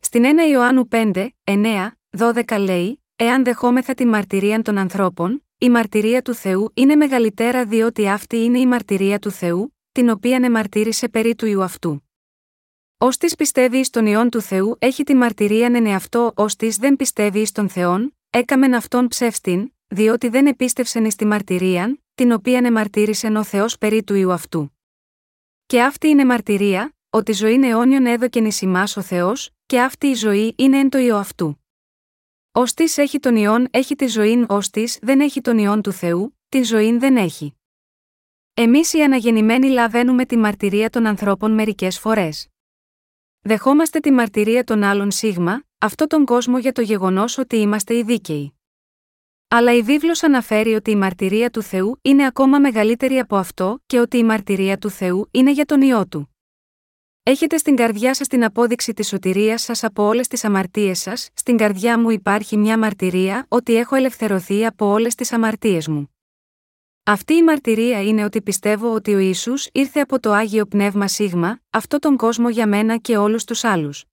[0.00, 6.22] Στην 1 Ιωάννου 5, 9, 12 λέει: Εάν δεχόμεθα τη μαρτυρία των ανθρώπων, η μαρτυρία
[6.22, 11.34] του Θεού είναι μεγαλύτερα διότι αυτή είναι η μαρτυρία του Θεού, την οποία εμαρτύρησε περί
[11.34, 12.08] του ιού αυτού.
[12.98, 17.68] Ώστι πιστεύει στον ιόν του Θεού έχει τη μαρτυρία εν εαυτό, ώστι δεν πιστεύει στον
[17.68, 23.78] Θεόν, έκαμεν αυτόν ψεύστην, διότι δεν επίστευσεν εις τη μαρτυρίαν, την οποία εμαρτύρησεν ο Θεός
[23.78, 24.78] περί του ιού αυτού.
[25.66, 28.62] Και αυτή είναι μαρτυρία, ότι ζωήν αιώνιον έδωκεν εις
[28.96, 31.59] ο Θεός, και αυτή η ζωή είναι εν το ιό αυτού.
[32.52, 36.62] Ώστι έχει τον ιόν έχει τη ζωή, ώστι δεν έχει τον ιόν του Θεού, τη
[36.62, 37.54] ζωή δεν έχει.
[38.54, 42.48] Εμείς οι αναγεννημένοι λαβαίνουμε τη μαρτυρία των ανθρώπων μερικές φορές.
[43.40, 48.02] Δεχόμαστε τη μαρτυρία των άλλων σίγμα, αυτό τον κόσμο για το γεγονός ότι είμαστε οι
[48.02, 48.54] δίκαιοι.
[49.48, 54.00] Αλλά η βίβλος αναφέρει ότι η μαρτυρία του Θεού είναι ακόμα μεγαλύτερη από αυτό και
[54.00, 56.36] ότι η μαρτυρία του Θεού είναι για τον ιό του.
[57.30, 61.56] Έχετε στην καρδιά σας την απόδειξη της σωτηρίας σας από όλες τις αμαρτίες σας, στην
[61.56, 66.14] καρδιά μου υπάρχει μια μαρτυρία ότι έχω ελευθερωθεί από όλες τις αμαρτίες μου.
[67.04, 71.60] Αυτή η μαρτυρία είναι ότι πιστεύω ότι ο Ισού ήρθε από το Άγιο Πνεύμα Σίγμα,
[71.70, 74.04] αυτό τον κόσμο για μένα και όλους τους άλλους.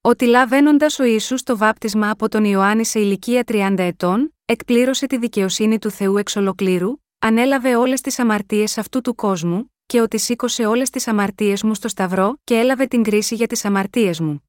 [0.00, 5.18] Ότι λαβαίνοντας ο Ισού το βάπτισμα από τον Ιωάννη σε ηλικία 30 ετών, εκπλήρωσε τη
[5.18, 10.66] δικαιοσύνη του Θεού εξ ολοκλήρου, ανέλαβε όλες τις αμαρτίες αυτού του κόσμου, και ότι σήκωσε
[10.66, 14.42] όλες τις αμαρτίες μου στο Σταυρό και έλαβε την κρίση για τις αμαρτίες μου.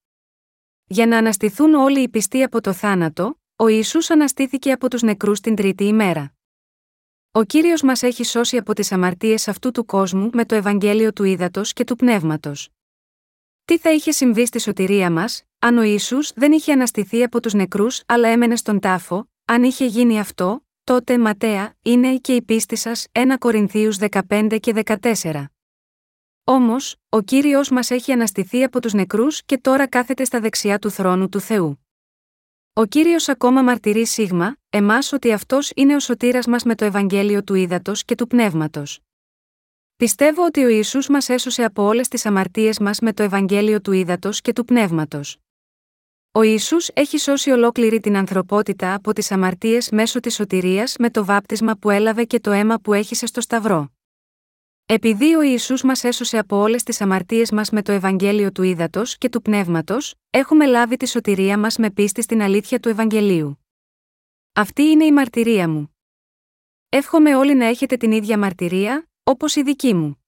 [0.86, 5.40] Για να αναστηθούν όλοι οι πιστοί από το θάνατο, ο Ιησούς αναστήθηκε από τους νεκρούς
[5.40, 6.34] την τρίτη ημέρα.
[7.32, 11.24] Ο κύριος μας έχει σώσει από τις αμαρτίες αυτού του κόσμου με το Ευαγγέλιο του
[11.24, 12.70] Ήδατος και του Πνεύματος.
[13.66, 17.54] Τι θα είχε συμβεί στη σωτηρία μας, αν ο Ιησούς δεν είχε αναστηθεί από τους
[17.54, 22.76] νεκρούς αλλά έμενε στον τάφο, αν είχε γίνει αυτό, τότε Ματέα, είναι και η πίστη
[22.76, 25.46] σας 1 Κορινθίους 15 και 14.
[26.44, 30.92] Όμως, ο κύριος μας έχει αναστηθεί από τους νεκρούς και τώρα κάθεται στα δεξιά του
[30.92, 31.86] θρόνου του Θεού.
[32.74, 37.44] Ο κύριος ακόμα μαρτυρεί σίγμα, εμάς ότι αυτός είναι ο σωτήρας μας με το Ευαγγέλιο
[37.44, 39.00] του Ήδατος και του Πνεύματος.
[39.96, 43.92] Πιστεύω ότι ο Ιησούς μας έσωσε από όλες τις αμαρτίες μας με το Ευαγγέλιο του
[43.92, 45.43] Ήδατος και του Πνεύματος.
[46.36, 51.26] Ο Ισού έχει σώσει ολόκληρη την ανθρωπότητα από τις αμαρτίες μέσω της σωτηρίας με το
[51.26, 53.92] βάπτισμα που έλαβε και το αίμα που έχησε στο Σταυρό.
[54.86, 59.18] Επειδή ο Ιησούς μας έσωσε από όλες τις αμαρτίες μας με το Ευαγγέλιο του Ήδατος
[59.18, 63.66] και του Πνεύματος, έχουμε λάβει τη σωτηρία μας με πίστη στην αλήθεια του Ευαγγελίου.
[64.54, 65.98] Αυτή είναι η μαρτυρία μου.
[66.90, 70.23] Εύχομαι όλοι να έχετε την ίδια μαρτυρία, όπως η δική μου.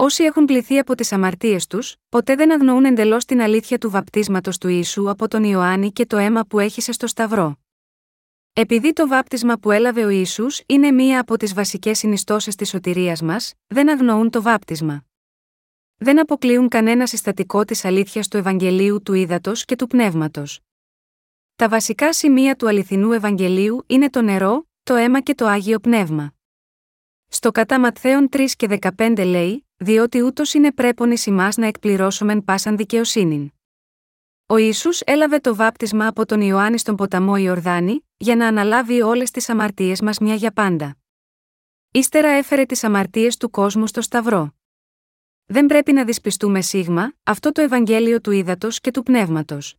[0.00, 4.58] Όσοι έχουν πληθεί από τις αμαρτίες τους, ποτέ δεν αγνοούν εντελώς την αλήθεια του βαπτίσματος
[4.58, 7.56] του Ιησού από τον Ιωάννη και το αίμα που έχησε στο Σταυρό.
[8.52, 13.22] Επειδή το βάπτισμα που έλαβε ο Ιησούς είναι μία από τις βασικές συνιστώσεις της σωτηρίας
[13.22, 15.04] μας, δεν αγνοούν το βάπτισμα.
[15.96, 20.60] Δεν αποκλείουν κανένα συστατικό της αλήθειας του Ευαγγελίου του Ήδατος και του Πνεύματος.
[21.56, 26.34] Τα βασικά σημεία του αληθινού Ευαγγελίου είναι το νερό, το αίμα και το άγιο πνεύμα.
[27.28, 32.44] Στο κατά Ματθαίων 3 και 15 λέει: Διότι ούτως είναι πρέπον ει εμά να εκπληρώσομεν
[32.44, 33.52] πάσαν δικαιοσύνην.
[34.46, 39.30] Ο Ισού έλαβε το βάπτισμα από τον Ιωάννης στον ποταμό Ιορδάνη, για να αναλάβει όλες
[39.30, 40.96] τις αμαρτίες μας μια για πάντα.
[41.90, 44.54] Ύστερα έφερε τις αμαρτίες του κόσμου στο Σταυρό.
[45.46, 49.76] Δεν πρέπει να δυσπιστούμε σίγμα, αυτό το Ευαγγέλιο του ύδατο και του πνεύματος.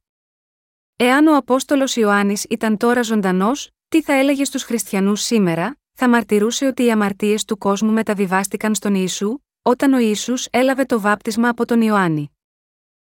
[0.95, 6.65] Εάν ο Απόστολος Ιωάννης ήταν τώρα ζωντανός, τι θα έλεγε στους χριστιανούς σήμερα, θα μαρτυρούσε
[6.65, 9.39] ότι οι αμαρτίες του κόσμου μεταβιβάστηκαν στον Ιησού,
[9.69, 12.31] όταν ο Ισού έλαβε το βάπτισμα από τον Ιωάννη.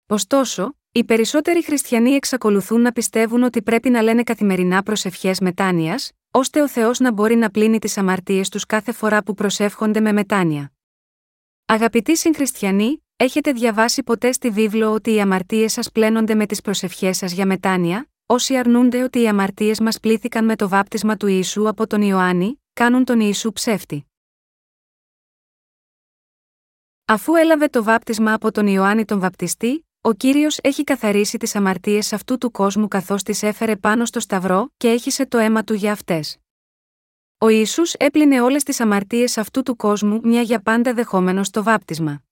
[0.08, 6.62] Ωστόσο, οι περισσότεροι χριστιανοί εξακολουθούν να πιστεύουν ότι πρέπει να λένε καθημερινά προσευχέ μετάνοιας, ώστε
[6.62, 10.72] ο Θεός να μπορεί να πλύνει τις αμαρτίες τους κάθε φορά που προσεύχονται με μετάνοια.
[11.66, 17.18] Αγαπητοί συγχριστιανοί, έχετε διαβάσει ποτέ στη βίβλο ότι οι αμαρτίες σας πλένονται με τις προσευχές
[17.18, 21.68] σας για μετάνοια, όσοι αρνούνται ότι οι αμαρτίες μας πλήθηκαν με το βάπτισμα του Ιησού
[21.68, 24.06] από τον Ιωάννη, κάνουν τον Ιησού ψεύτη.
[27.12, 32.14] Αφού έλαβε το βάπτισμα από τον Ιωάννη τον Βαπτιστή, ο κύριος έχει καθαρίσει τις αμαρτίες
[32.14, 35.92] αυτού του κόσμου καθώς τις έφερε πάνω στο Σταυρό και έχισε το αίμα του για
[35.92, 36.38] αυτές.
[37.38, 42.24] Ο Ισού έπλυνε όλες τις αμαρτίες αυτού του κόσμου μια για πάντα δεχόμενος το βάπτισμα.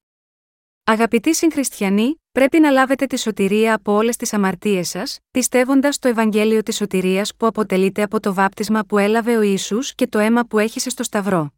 [0.83, 6.63] Αγαπητοί συγχριστιανοί, πρέπει να λάβετε τη σωτηρία από όλες τις αμαρτίες σας, πιστεύοντας το Ευαγγέλιο
[6.63, 10.59] της σωτηρίας που αποτελείται από το βάπτισμα που έλαβε ο Ισού και το αίμα που
[10.59, 11.53] έχισε στο Σταυρό.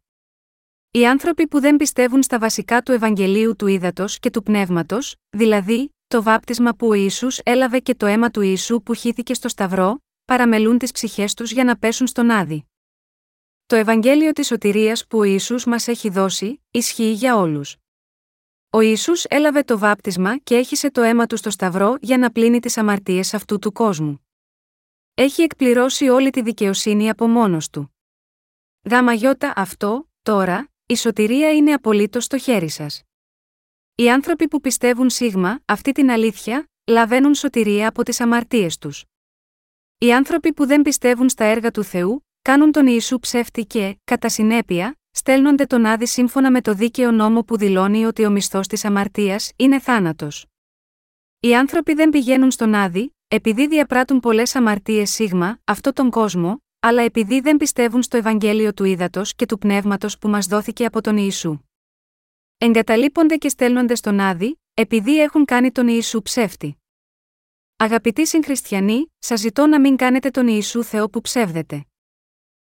[0.94, 5.94] Οι άνθρωποι που δεν πιστεύουν στα βασικά του Ευαγγελίου του ύδατο και του πνεύματος, δηλαδή,
[6.06, 10.02] το βάπτισμα που ο Ισού έλαβε και το αίμα του Ιησού που χύθηκε στο Σταυρό,
[10.24, 12.64] παραμελούν τις ψυχές τους για να πέσουν στον άδει.
[13.66, 17.76] Το Ευαγγέλιο της σωτηρίας που ο Ιησούς μας έχει δώσει, ισχύει για όλους.
[18.70, 22.60] Ο Ισού έλαβε το βάπτισμα και έχισε το αίμα του στο Σταυρό για να πλύνει
[22.60, 24.26] τις αμαρτίες αυτού του κόσμου.
[25.14, 27.94] Έχει εκπληρώσει όλη τη δικαιοσύνη από μόνος του.
[28.90, 29.12] Γάμα
[29.54, 33.02] αυτό, τώρα, η σωτηρία είναι απολύτως στο χέρι σας.
[33.94, 39.04] Οι άνθρωποι που πιστεύουν σίγμα, αυτή την αλήθεια, λαβαίνουν σωτηρία από τις αμαρτίες τους.
[39.98, 44.28] Οι άνθρωποι που δεν πιστεύουν στα έργα του Θεού, κάνουν τον Ιησού ψεύτη και, κατά
[44.28, 48.84] συνέπεια, στέλνονται τον άδει σύμφωνα με το δίκαιο νόμο που δηλώνει ότι ο μισθός της
[48.84, 50.46] αμαρτίας είναι θάνατος.
[51.40, 57.02] Οι άνθρωποι δεν πηγαίνουν στον άδει, επειδή διαπράττουν πολλές αμαρτίες σίγμα, αυτό τον κόσμο, αλλά
[57.02, 61.16] επειδή δεν πιστεύουν στο Ευαγγέλιο του ύδατο και του πνεύματος που μας δόθηκε από τον
[61.16, 61.58] Ιησού.
[62.58, 66.76] Εγκαταλείπονται και στέλνονται στον άδει, επειδή έχουν κάνει τον Ιησού ψεύτη.
[67.76, 71.86] Αγαπητοί συγχριστιανοί, σας ζητώ να μην κάνετε τον Ιησού Θεό που ψεύδεται.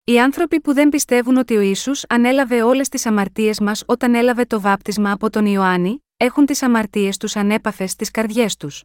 [0.04, 4.44] Οι άνθρωποι που δεν πιστεύουν ότι ο Ισού ανέλαβε όλες τις αμαρτίες μας όταν έλαβε
[4.44, 8.84] το βάπτισμα από τον Ιωάννη, έχουν τις αμαρτίες τους ανέπαφες στις καρδιές τους.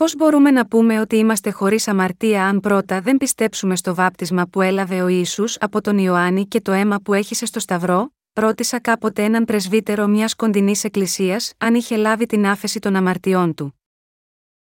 [0.00, 4.60] Πώς μπορούμε να πούμε ότι είμαστε χωρίς αμαρτία αν πρώτα δεν πιστέψουμε στο βάπτισμα που
[4.60, 9.24] έλαβε ο Ισού από τον Ιωάννη και το αίμα που έχησε στο Σταυρό, ρώτησα κάποτε
[9.24, 13.80] έναν πρεσβύτερο μιας κοντινής εκκλησίας αν είχε λάβει την άφεση των αμαρτιών του.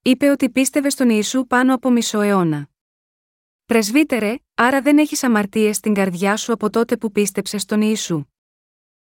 [0.02, 2.68] Είπε ότι πίστευε στον Ιησού πάνω από μισό αιώνα.
[3.64, 8.24] Πρεσβύτερε, άρα δεν έχεις αμαρτίες στην καρδιά σου από τότε που πίστεψες στον Ιησού.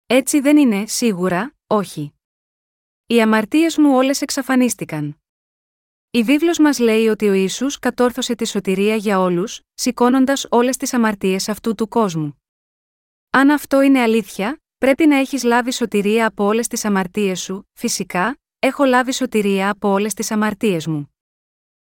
[0.06, 2.14] Έτσι δεν είναι, σίγουρα, όχι.
[3.06, 5.14] Οι αμαρτίες μου όλες εξαφανίστηκαν.
[6.12, 10.94] Η βίβλος μας λέει ότι ο Ιησούς κατόρθωσε τη σωτηρία για όλους, σηκώνοντας όλες τις
[10.94, 12.42] αμαρτίες αυτού του κόσμου.
[13.30, 18.38] Αν αυτό είναι αλήθεια, πρέπει να έχεις λάβει σωτηρία από όλες τις αμαρτίες σου, φυσικά,
[18.58, 21.14] έχω λάβει σωτηρία από όλες τις αμαρτίες μου.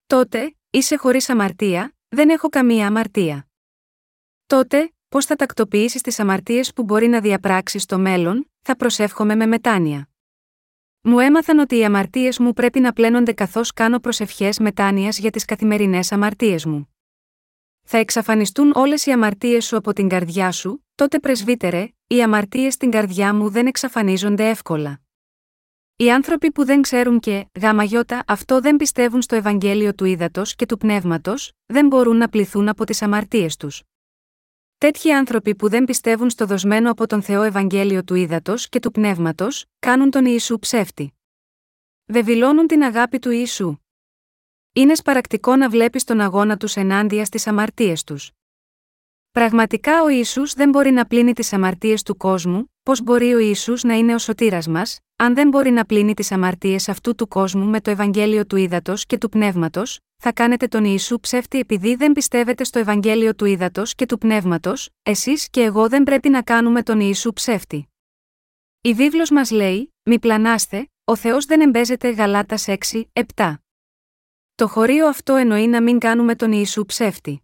[0.07, 3.49] Τότε, είσαι χωρίς αμαρτία, δεν έχω καμία αμαρτία.
[4.47, 9.47] Τότε, πώς θα τακτοποιήσεις τις αμαρτίες που μπορεί να διαπράξεις στο μέλλον, θα προσεύχομαι με
[9.47, 10.12] μετάνοια.
[11.05, 15.45] Μου έμαθαν ότι οι αμαρτίες μου πρέπει να πλένονται καθώς κάνω προσευχές μετάνοιας για τις
[15.45, 16.95] καθημερινές αμαρτίες μου.
[17.83, 22.91] Θα εξαφανιστούν όλες οι αμαρτίες σου από την καρδιά σου, τότε πρεσβύτερε, οι αμαρτίες στην
[22.91, 25.01] καρδιά μου δεν εξαφανίζονται εύκολα.
[25.97, 27.85] Οι άνθρωποι που δεν ξέρουν και, γάμα
[28.27, 32.85] αυτό δεν πιστεύουν στο Ευαγγέλιο του ύδατο και του πνεύματος, δεν μπορούν να πληθούν από
[32.85, 33.83] τις αμαρτίες τους.
[34.83, 38.91] Τέτοιοι άνθρωποι που δεν πιστεύουν στο δοσμένο από τον Θεό Ευαγγέλιο του ύδατο και του
[38.91, 41.13] πνεύματος, κάνουν τον Ιησού ψεύτη.
[42.07, 43.77] Βεβηλώνουν την αγάπη του Ιησού.
[44.73, 48.31] Είναι σπαρακτικό να βλέπεις τον αγώνα τους ενάντια στις αμαρτίες τους.
[49.31, 53.83] Πραγματικά ο Ιησούς δεν μπορεί να πλύνει τις αμαρτίες του κόσμου, πώς μπορεί ο Ιησούς
[53.83, 57.65] να είναι ο σωτήρας μας, αν δεν μπορεί να πλύνει τις αμαρτίες αυτού του κόσμου
[57.65, 62.13] με το Ευαγγέλιο του ύδατο και του πνεύματος, θα κάνετε τον Ιησού ψεύτη επειδή δεν
[62.13, 66.83] πιστεύετε στο Ευαγγέλιο του ύδατο και του πνεύματος, εσείς και εγώ δεν πρέπει να κάνουμε
[66.83, 67.89] τον Ιησού ψεύτη.
[68.81, 73.03] Η βίβλος μας λέει: Μη πλανάστε, ο Θεός δεν εμπέζεται Γαλάτας 6,
[73.35, 73.55] 7.
[74.55, 77.43] Το χωρίο αυτό εννοεί να μην κάνουμε τον Ιησού ψεύτη.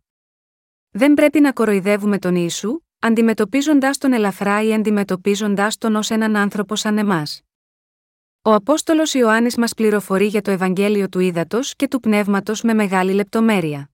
[0.91, 6.77] Δεν πρέπει να κοροϊδεύουμε τον Ιησού, αντιμετωπίζοντά τον ελαφρά ή αντιμετωπίζοντά τον ως έναν άνθρωπο
[6.77, 7.48] σαν εμάς.
[8.43, 13.13] Ο Απόστολος Ιωάννης μας πληροφορεί για το Ευαγγέλιο του Ήδατος και του Πνεύματος με μεγάλη
[13.13, 13.91] λεπτομέρεια.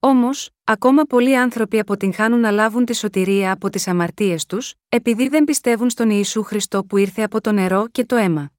[0.00, 5.44] Όμως, ακόμα πολλοί άνθρωποι αποτυγχάνουν να λάβουν τη σωτηρία από τις αμαρτίες τους, επειδή δεν
[5.44, 8.50] πιστεύουν στον Ιησού Χριστό που ήρθε από το νερό και το αίμα.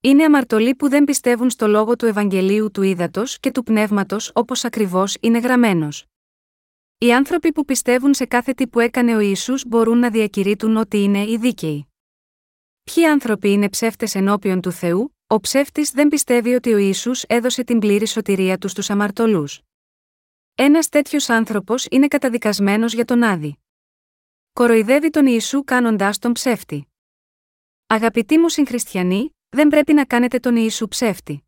[0.00, 4.64] Είναι αμαρτωλοί που δεν πιστεύουν στο λόγο του Ευαγγελίου του Ήδατος και του Πνεύματος όπως
[4.64, 6.04] ακριβώς είναι γραμμένος.
[6.98, 11.02] Οι άνθρωποι που πιστεύουν σε κάθε τι που έκανε ο Ιησούς μπορούν να διακηρύττουν ότι
[11.02, 11.87] είναι οι δίκαιοι.
[12.94, 17.64] Ποιοι άνθρωποι είναι ψεύτες ενώπιον του Θεού, ο ψεύτης δεν πιστεύει ότι ο Ισού έδωσε
[17.64, 19.60] την πλήρη σωτηρία του στους αμαρτωλούς.
[20.54, 23.58] Ένας τέτοιος άνθρωπος είναι καταδικασμένος για τον άδη.
[24.52, 26.88] Κοροϊδεύει τον Ιησού κάνοντάς τον ψεύτη.
[27.86, 31.42] Αγαπητοί μου συγχριστιανοί, δεν πρέπει να κάνετε τον Ιησού ψεύτη.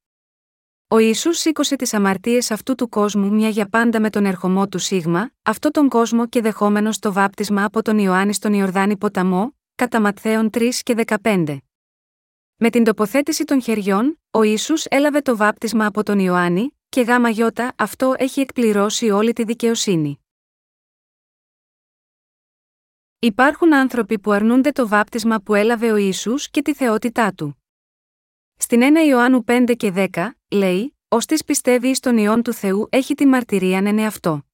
[0.88, 4.78] Ο Ιησούς σήκωσε τις αμαρτίες αυτού του κόσμου μια για πάντα με τον ερχομό του
[4.78, 10.00] Σίγμα, αυτό τον κόσμο και δεχόμενος το βάπτισμα από τον Ιωάννη στον Ιορδάνη ποταμό, κατά
[10.00, 11.58] Ματθαίον 3 και 15.
[12.56, 17.28] Με την τοποθέτηση των χεριών, ο Ισού έλαβε το βάπτισμα από τον Ιωάννη, και γάμα
[17.28, 20.20] γιώτα αυτό έχει εκπληρώσει όλη τη δικαιοσύνη.
[23.18, 27.64] Υπάρχουν άνθρωποι που αρνούνται το βάπτισμα που έλαβε ο Ιησούς και τη θεότητά του.
[28.56, 33.26] Στην 1 Ιωάννου 5 και 10, λέει, «Ωστή πιστεύει στον Υιόν του Θεού έχει τη
[33.26, 34.49] μαρτυρία νενε αυτό.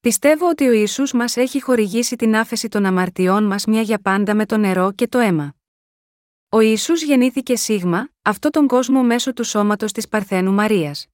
[0.00, 4.34] Πιστεύω ότι ο Ιησούς μας έχει χορηγήσει την άφεση των αμαρτιών μας μια για πάντα
[4.34, 5.54] με το νερό και το αίμα.
[6.48, 11.06] Ο Ιησούς γεννήθηκε σίγμα, αυτό τον κόσμο μέσω του σώματος της Παρθένου Μαρίας.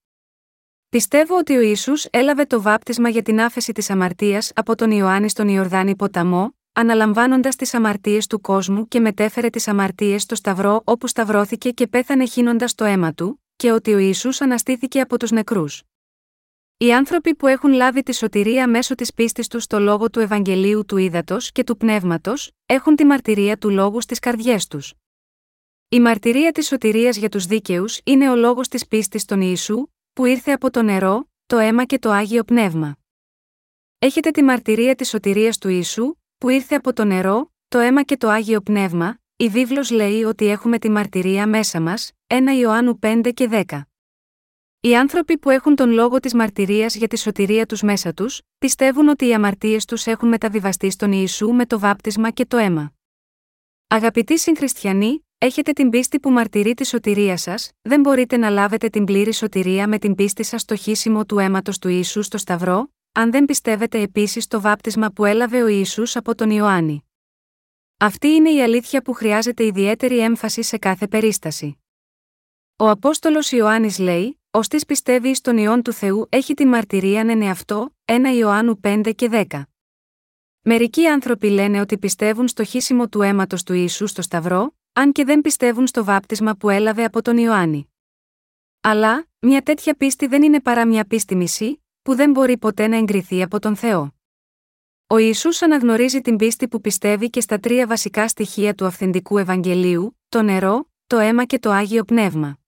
[0.89, 5.29] Πιστεύω ότι ο Ιησούς έλαβε το βάπτισμα για την άφεση της αμαρτίας από τον Ιωάννη
[5.29, 11.07] στον Ιορδάνη ποταμό, αναλαμβάνοντας τις αμαρτίες του κόσμου και μετέφερε τις αμαρτίες στο Σταυρό όπου
[11.07, 15.83] σταυρώθηκε και πέθανε χύνοντας το αίμα του, και ότι ο Ισού αναστήθηκε από τους νεκρούς.
[16.79, 20.85] Οι άνθρωποι που έχουν λάβει τη σωτηρία μέσω της πίστης τους στο λόγο του Ευαγγελίου
[20.85, 24.95] του Ήδατος και του Πνεύματος, έχουν τη μαρτυρία του λόγου στις καρδιές τους.
[25.89, 30.25] Η μαρτυρία της σωτηρίας για τους δίκαιους είναι ο λόγος της πίστης στον Ιησού, που
[30.25, 32.97] ήρθε από το νερό, το αίμα και το άγιο πνεύμα.
[33.99, 38.17] Έχετε τη μαρτυρία της σωτηρίας του Ιησού, που ήρθε από το νερό, το αίμα και
[38.17, 43.33] το άγιο πνεύμα, η βίβλος λέει ότι έχουμε τη μαρτυρία μέσα μας, 1 Ιωάννου 5
[43.35, 43.81] και 10.
[44.87, 49.09] Οι άνθρωποι που έχουν τον λόγο της μαρτυρίας για τη σωτηρία τους μέσα τους, πιστεύουν
[49.09, 52.93] ότι οι αμαρτίες τους έχουν μεταβιβαστεί στον Ιησού με το βάπτισμα και το αίμα.
[53.87, 59.05] Αγαπητοί συγχριστιανοί, έχετε την πίστη που μαρτυρεί τη σωτηρία σας, δεν μπορείτε να λάβετε την
[59.05, 63.31] πλήρη σωτηρία με την πίστη σας στο χύσιμο του αίματος του Ιησού στο Σταυρό, αν
[63.31, 67.05] δεν πιστεύετε επίσης στο βάπτισμα που έλαβε ο Ιησούς από τον Ιωάννη.
[67.97, 71.79] Αυτή είναι η αλήθεια που χρειάζεται ιδιαίτερη έμφαση σε κάθε περίσταση.
[72.77, 77.95] Ο Απόστολος Ιωάννης λέει: Ωστή πιστεύει στον ιόν του Θεού έχει τη μαρτυρία νεν αυτό,
[78.05, 79.63] 1 Ιωάννου 5 και 10.
[80.61, 85.25] Μερικοί άνθρωποι λένε ότι πιστεύουν στο χύσιμο του αίματος του Ιησού στο Σταυρό, αν και
[85.25, 87.93] δεν πιστεύουν στο βάπτισμα που έλαβε από τον Ιωάννη.
[88.81, 92.97] Αλλά, μια τέτοια πίστη δεν είναι παρά μια πίστη μισή, που δεν μπορεί ποτέ να
[92.97, 94.15] εγκριθεί από τον Θεό.
[95.07, 100.19] Ο Ισού αναγνωρίζει την πίστη που πιστεύει και στα τρία βασικά στοιχεία του αυθεντικού Ευαγγελίου,
[100.29, 102.59] το νερό, το αίμα και το άγιο πνεύμα.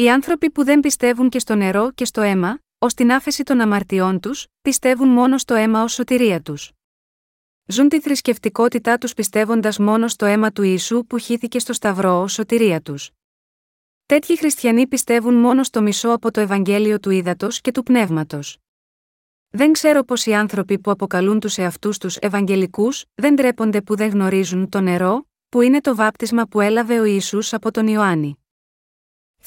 [0.00, 3.60] Οι άνθρωποι που δεν πιστεύουν και στο νερό και στο αίμα, ως την άφεση των
[3.60, 6.72] αμαρτιών τους, πιστεύουν μόνο στο αίμα ως σωτηρία τους.
[7.66, 12.32] Ζουν τη θρησκευτικότητά τους πιστεύοντας μόνο στο αίμα του Ιησού που χύθηκε στο Σταυρό ως
[12.32, 13.10] σωτηρία τους.
[14.06, 18.58] Τέτοιοι χριστιανοί πιστεύουν μόνο στο μισό από το Ευαγγέλιο του Ήδατος και του Πνεύματος.
[19.48, 24.10] Δεν ξέρω πω οι άνθρωποι που αποκαλούν τους εαυτούς τους Ευαγγελικούς δεν τρέπονται που δεν
[24.10, 28.38] γνωρίζουν το νερό, που είναι το βάπτισμα που έλαβε ο Ισού από τον Ιωάννη.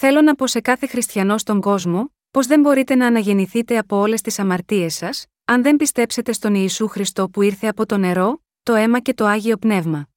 [0.03, 4.21] Θέλω να πω σε κάθε χριστιανό στον κόσμο, πω δεν μπορείτε να αναγεννηθείτε από όλες
[4.21, 8.73] τις αμαρτίες σας, αν δεν πιστέψετε στον Ιησού Χριστό που ήρθε από το νερό, το
[8.73, 10.07] αίμα και το άγιο πνεύμα.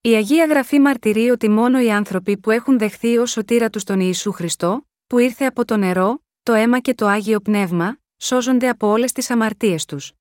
[0.00, 4.00] Η Αγία Γραφή μαρτυρεί ότι μόνο οι άνθρωποι που έχουν δεχθεί ως σωτήρα τους τον
[4.00, 8.86] Ιησού Χριστό, που ήρθε από το νερό, το αίμα και το άγιο πνεύμα, σώζονται από
[8.86, 10.12] όλες τις αμαρτίες τους.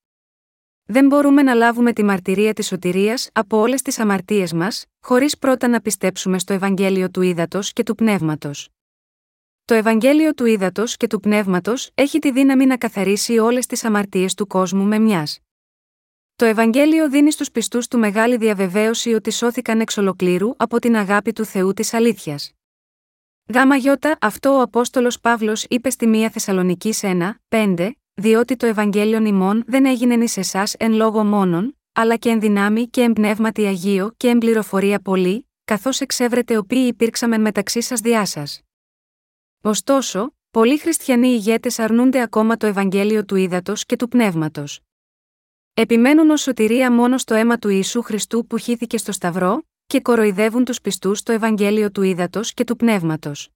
[0.91, 5.67] Δεν μπορούμε να λάβουμε τη μαρτυρία της σωτηρίας από όλες τις αμαρτίες μας, χωρίς πρώτα
[5.67, 8.69] να πιστέψουμε στο Ευαγγέλιο του Ήδατος και του Πνεύματος.
[9.65, 14.33] Το Ευαγγέλιο του Ήδατος και του Πνεύματος έχει τη δύναμη να καθαρίσει όλες τις αμαρτίες
[14.33, 15.39] του κόσμου με μιας.
[16.35, 21.33] Το Ευαγγέλιο δίνει στους πιστούς του μεγάλη διαβεβαίωση ότι σώθηκαν εξ ολοκλήρου από την αγάπη
[21.33, 22.51] του Θεού της αλήθειας.
[23.53, 29.25] Γάμα γιώτα, αυτό ο Απόστολος Παύλος είπε στη μία Θεσσαλονική 1, 5, διότι το Ευαγγέλιο
[29.25, 33.65] ημών δεν έγινε ει εσάς εν λόγω μόνον, αλλά και εν δυνάμει και εν πνεύματι
[33.65, 38.61] αγίο και εν πληροφορία πολύ, καθώς εξέβρετε οποίοι υπήρξαμε μεταξύ σας διά σας.
[39.61, 44.79] Ωστόσο, πολλοί χριστιανοί ηγέτες αρνούνται ακόμα το Ευαγγέλιο του ύδατος και του πνεύματος.
[45.73, 50.65] Επιμένουν ως σωτηρία μόνο στο αίμα του Ιησού Χριστού που χύθηκε στο Σταυρό, και κοροϊδεύουν
[50.65, 53.49] τους πιστούς στο Ευαγγέλιο του ύδατος και του πνεύματος.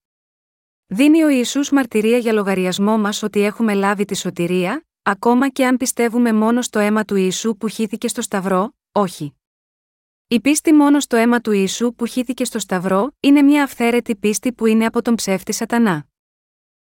[0.88, 5.78] Δίνει ο Ιησούς μαρτυρία για λογαριασμό μας ότι έχουμε λάβει τη σωτηρία, ακόμα και αν
[5.78, 9.36] πιστεύουμε μόνο στο αίμα του Ιησού που χύθηκε στο Σταυρό, όχι.
[10.28, 14.54] Η πίστη μόνο στο αίμα του Ιησού που χύθηκε στο Σταυρό είναι μια αυθαίρετη πίστη
[14.54, 16.08] που είναι από τον ψεύτη Σατανά.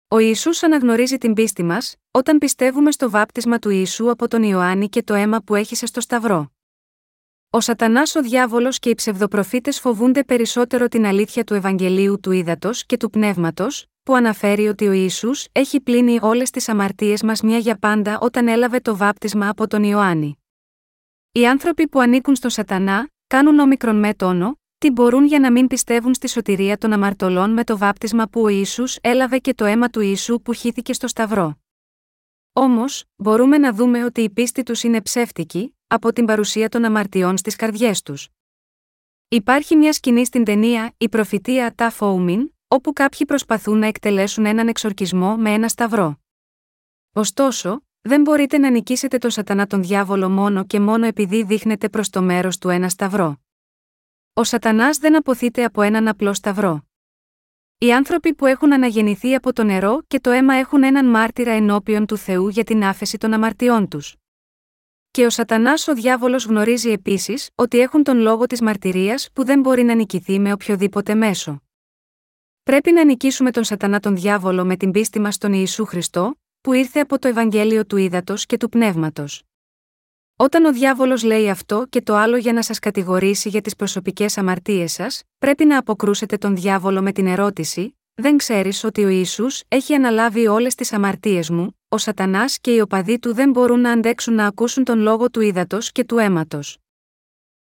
[0.07, 4.89] Ο Ιησούς αναγνωρίζει την πίστη μας, όταν πιστεύουμε στο βάπτισμα του Ιησού από τον Ιωάννη
[4.89, 6.51] και το αίμα που έχησε στο Σταυρό.
[7.54, 12.86] Ο Σατανάς ο διάβολος και οι ψευδοπροφήτες φοβούνται περισσότερο την αλήθεια του Ευαγγελίου του Ήδατος
[12.86, 17.58] και του Πνεύματος, που αναφέρει ότι ο Ισού έχει πλύνει όλες τις αμαρτίες μας μια
[17.58, 20.38] για πάντα όταν έλαβε το βάπτισμα από τον Ιωάννη.
[21.32, 25.68] Οι άνθρωποι που ανήκουν στο Σατανά, κάνουν όμικρον με τόνο, τι μπορούν για να μην
[25.68, 29.89] πιστεύουν στη σωτηρία των αμαρτωλών με το βάπτισμα που ο Ισού έλαβε και το αίμα
[29.89, 31.60] του Ιησού που χύθηκε στο Σταυρό.
[32.54, 37.37] Όμως, μπορούμε να δούμε ότι η πίστη τους είναι ψεύτικη, από την παρουσία των αμαρτιών
[37.37, 38.29] στις καρδιές τους.
[39.27, 44.67] Υπάρχει μια σκηνή στην ταινία «Η προφητεία Τα Φόουμιν», όπου κάποιοι προσπαθούν να εκτελέσουν έναν
[44.67, 46.19] εξορκισμό με ένα σταυρό.
[47.13, 52.09] Ωστόσο, δεν μπορείτε να νικήσετε το σατανά τον διάβολο μόνο και μόνο επειδή δείχνετε προς
[52.09, 53.41] το μέρος του ένα σταυρό.
[54.33, 56.85] Ο σατανάς δεν αποθείται από έναν απλό σταυρό.
[57.77, 62.05] Οι άνθρωποι που έχουν αναγεννηθεί από το νερό και το αίμα έχουν έναν μάρτυρα ενώπιον
[62.05, 64.20] του Θεού για την άφεση των αμαρτιών τους.
[65.12, 69.59] Και ο Σατανάς ο διάβολος γνωρίζει επίσης ότι έχουν τον λόγο της μαρτυρίας που δεν
[69.59, 71.62] μπορεί να νικηθεί με οποιοδήποτε μέσο.
[72.64, 76.74] Πρέπει να νικήσουμε τον Σατανά τον διάβολο με την πίστη μας στον Ιησού Χριστό, που
[76.74, 79.43] ήρθε από το Ευαγγέλιο του Ήδατος και του Πνεύματος.
[80.36, 84.38] Όταν ο διάβολος λέει αυτό και το άλλο για να σας κατηγορήσει για τις προσωπικές
[84.38, 89.45] αμαρτίες σας, πρέπει να αποκρούσετε τον διάβολο με την ερώτηση: Δεν ξέρεις ότι ο Ισού
[89.68, 93.91] έχει αναλάβει όλες τις αμαρτίες μου, ο Σατανάς και οι οπαδοί του δεν μπορούν να
[93.91, 96.77] αντέξουν να ακούσουν τον λόγο του ύδατος και του αίματος.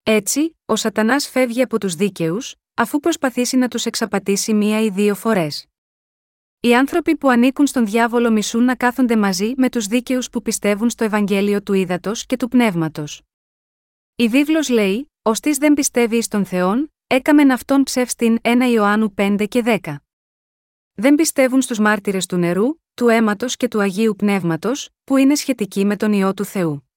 [0.03, 5.15] Έτσι, ο Σατανάς φεύγει από τους δίκαιους, αφού προσπαθήσει να τους εξαπατήσει μία ή δύο
[5.15, 5.65] φορές.
[6.59, 10.89] Οι άνθρωποι που ανήκουν στον διάβολο μισούν να κάθονται μαζί με τους δίκαιους που πιστεύουν
[10.89, 13.21] στο Ευαγγέλιο του ύδατος και του πνεύματος.
[14.15, 19.45] Η βίβλος λέει: Ωστή δεν πιστεύει εις τον Θεόν, έκαμεν αυτόν ψεύστην 1 Ιωάννου 5
[19.49, 19.95] και 10.
[20.93, 25.85] Δεν πιστεύουν στους μάρτυρες του νερού, του αίματος και του Αγίου Πνεύματος, που είναι σχετικοί
[25.85, 26.87] με τον ιό του Θεού.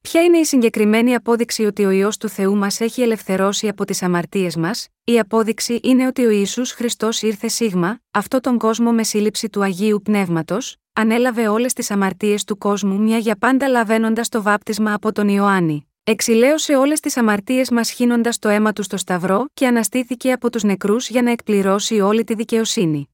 [0.00, 4.02] Ποια είναι η συγκεκριμένη απόδειξη ότι ο ιό του Θεού μας έχει ελευθερώσει από τις
[4.02, 9.02] αμαρτίες μας, η απόδειξη είναι ότι ο Ισού Χριστός ήρθε σίγμα, αυτό τον κόσμο με
[9.02, 14.42] σύλληψη του Αγίου Πνεύματος, ανέλαβε όλες τις αμαρτίες του κόσμου μια για πάντα λαβαίνοντας το
[14.42, 15.88] βάπτισμα από τον Ιωάννη.
[16.04, 20.62] Εξηλαίωσε όλες τις αμαρτίες μας χύνοντας το αίμα του στο Σταυρό και αναστήθηκε από τους
[20.62, 23.08] νεκρούς για να εκπληρώσει όλη τη δικαιοσύνη.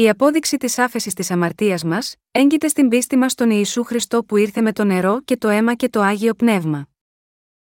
[0.00, 4.36] Η απόδειξη της άφεσης της αμαρτίας μας, έγκυται στην πίστη μας στον Ιησού Χριστό που
[4.36, 6.88] ήρθε με το νερό και το αίμα και το άγιο πνεύμα.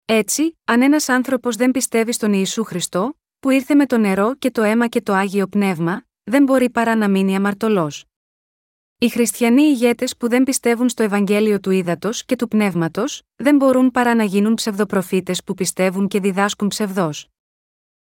[0.04, 4.50] Έτσι, αν ένας άνθρωπος δεν πιστεύει στον Ιησού Χριστό, που ήρθε με το νερό και
[4.50, 8.04] το αίμα και το άγιο πνεύμα, δεν μπορεί παρά να μείνει αμαρτωλός.
[8.98, 13.90] Οι χριστιανοί ηγέτες που δεν πιστεύουν στο Ευαγγέλιο του ύδατο και του πνεύματος, δεν μπορούν
[13.90, 17.10] παρά να γίνουν ψευδοπροφήτες που πιστεύουν και διδάσκουν ψευδό.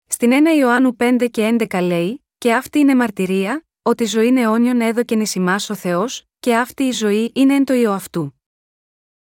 [0.07, 5.21] Στην 1 Ιωάννου 5 και 11 λέει: Και αυτή είναι μαρτυρία, ότι ζωή αιώνιον έδωκεν
[5.21, 8.41] εις ημάς ο Θεός, και αυτή η ζωή είναι εν το ιό αυτού.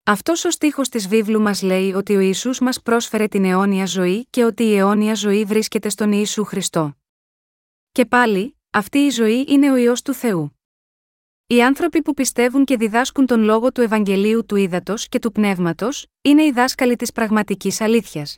[0.04, 4.28] Αυτός ο στίχος της βίβλου μας λέει ότι ο Ισού μας πρόσφερε την αιώνια ζωή
[4.30, 6.98] και ότι η αιώνια ζωή βρίσκεται στον Ιησού Χριστό.
[7.92, 10.60] Και πάλι, αυτή η ζωή είναι ο ιό του Θεού.
[11.48, 16.08] Οι άνθρωποι που πιστεύουν και διδάσκουν τον λόγο του Ευαγγελίου του Ήδατος και του Πνεύματος,
[16.22, 18.38] είναι οι δάσκαλοι της πραγματικής αλήθειας.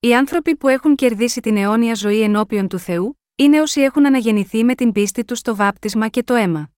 [0.00, 4.64] Οι άνθρωποι που έχουν κερδίσει την αιώνια ζωή ενώπιον του Θεού, είναι όσοι έχουν αναγεννηθεί
[4.64, 6.70] με την πίστη τους στο βάπτισμα και το αίμα.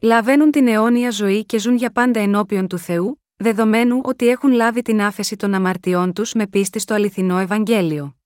[0.00, 4.82] Λαβαίνουν την αιώνια ζωή και ζουν για πάντα ενώπιον του Θεού, δεδομένου ότι έχουν λάβει
[4.82, 8.16] την άφεση των αμαρτιών τους με πίστη στο αληθινό Ευαγγέλιο.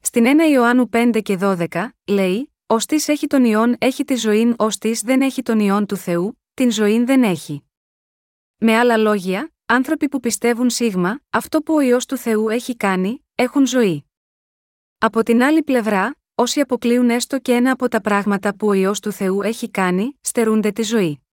[0.00, 1.66] Στην 1 Ιωάννου 5 και 12,
[2.06, 2.76] λέει: Ω
[3.06, 7.04] έχει τον ιόν έχει τη ζωή, ως δεν έχει τον ιόν του Θεού, την ζωή
[7.04, 7.64] δεν έχει.
[8.56, 13.26] Με άλλα λόγια, άνθρωποι που πιστεύουν σίγμα, αυτό που ο ιό του Θεού έχει κάνει,
[13.34, 14.04] έχουν ζωή.
[14.98, 18.92] Από την άλλη πλευρά, όσοι αποκλείουν έστω και ένα από τα πράγματα που ο ιό
[19.02, 21.26] του Θεού έχει κάνει, στερούνται τη ζωή.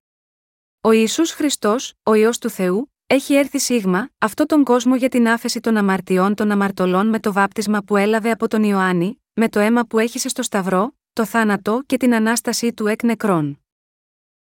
[0.81, 5.27] Ο Ισού Χριστός, ο ιό του Θεού, έχει έρθει σίγμα, αυτό τον κόσμο για την
[5.27, 9.59] άφεση των αμαρτιών των αμαρτωλών με το βάπτισμα που έλαβε από τον Ιωάννη, με το
[9.59, 13.63] αίμα που έχησε στο Σταυρό, το θάνατο και την ανάστασή του εκ νεκρών.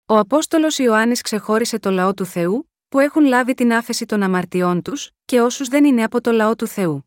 [0.07, 4.83] Ο Απόστολος Ιωάννης ξεχώρισε το λαό του Θεού, που έχουν λάβει την άφεση των αμαρτιών
[4.83, 7.06] τους, και όσους δεν είναι από το λαό του Θεού.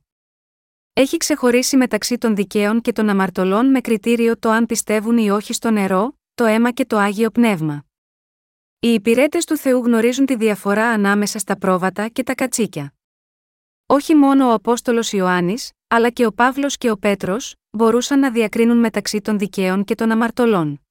[0.99, 5.53] Έχει ξεχωρίσει μεταξύ των δικαίων και των αμαρτωλών με κριτήριο το αν πιστεύουν ή όχι
[5.53, 7.85] στο νερό, το αίμα και το άγιο πνεύμα.
[8.79, 12.93] Οι υπηρέτες του Θεού γνωρίζουν τη διαφορά ανάμεσα στα πρόβατα και τα κατσίκια.
[13.85, 18.77] Όχι μόνο ο Απόστολος Ιωάννης, αλλά και ο Παύλος και ο Πέτρος, μπορούσαν να διακρίνουν
[18.77, 20.81] μεταξύ των δικαίων και των αμαρτωλών.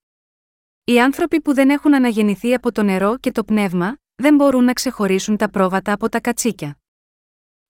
[0.85, 4.73] Οι άνθρωποι που δεν έχουν αναγεννηθεί από το νερό και το πνεύμα, δεν μπορούν να
[4.73, 6.78] ξεχωρίσουν τα πρόβατα από τα κατσίκια.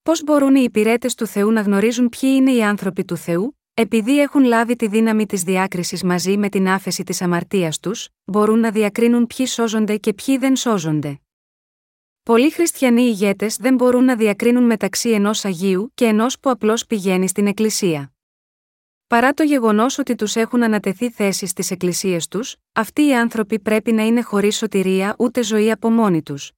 [0.09, 4.21] Πώς μπορούν οι υπηρέτες του Θεού να γνωρίζουν ποιοι είναι οι άνθρωποι του Θεού, επειδή
[4.21, 8.71] έχουν λάβει τη δύναμη της διάκρισης μαζί με την άφεση της αμαρτίας τους, μπορούν να
[8.71, 11.21] διακρίνουν ποιοι σώζονται και ποιοι δεν σώζονται.
[12.23, 17.29] Πολλοί χριστιανοί ηγέτες δεν μπορούν να διακρίνουν μεταξύ ενός Αγίου και ενός που απλώς πηγαίνει
[17.29, 18.13] στην Εκκλησία.
[19.07, 23.93] Παρά το γεγονός ότι τους έχουν ανατεθεί θέσεις στις εκκλησίες τους, αυτοί οι άνθρωποι πρέπει
[23.93, 26.53] να είναι χωρίς σωτηρία ούτε ζωή από μόνοι τους.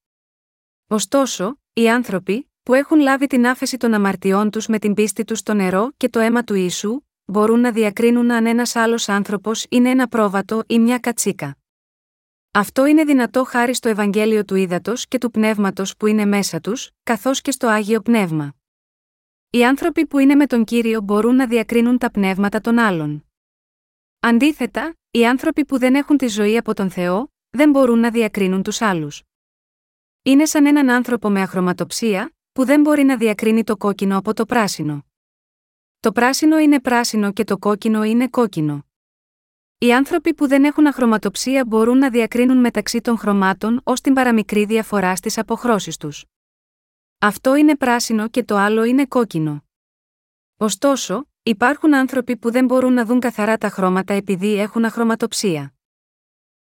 [0.87, 5.39] Ωστόσο, οι άνθρωποι, που έχουν λάβει την άφεση των αμαρτιών τους με την πίστη τους
[5.39, 9.91] στο νερό και το αίμα του ίσου, μπορούν να διακρίνουν αν ένας άλλος άνθρωπος είναι
[9.91, 11.57] ένα πρόβατο ή μια κατσίκα.
[12.51, 16.91] Αυτό είναι δυνατό χάρη στο Ευαγγέλιο του Ήδατος και του Πνεύματος που είναι μέσα τους,
[17.03, 18.55] καθώς και στο άγιο πνεύμα.
[19.51, 23.27] Οι άνθρωποι που είναι με τον κύριο μπορούν να διακρίνουν τα πνεύματα των άλλων.
[24.21, 28.63] Αντίθετα, οι άνθρωποι που δεν έχουν τη ζωή από τον Θεό, δεν μπορούν να διακρίνουν
[28.63, 29.23] τους άλλους.
[30.23, 34.45] Είναι σαν έναν άνθρωπο με αχρωματοψία, που δεν μπορεί να διακρίνει το κόκκινο από το
[34.45, 35.05] πράσινο.
[36.01, 38.85] Το πράσινο είναι πράσινο και το κόκκινο είναι κόκκινο.
[39.79, 44.65] Οι άνθρωποι που δεν έχουν αχρωματοψία μπορούν να διακρίνουν μεταξύ των χρωμάτων ως την παραμικρή
[44.65, 46.25] διαφορά στις αποχρώσεις τους.
[47.19, 49.65] Αυτό είναι πράσινο και το άλλο είναι κόκκινο.
[50.57, 55.75] Ωστόσο, υπάρχουν άνθρωποι που δεν μπορούν να δουν καθαρά τα χρώματα επειδή έχουν αχρωματοψία.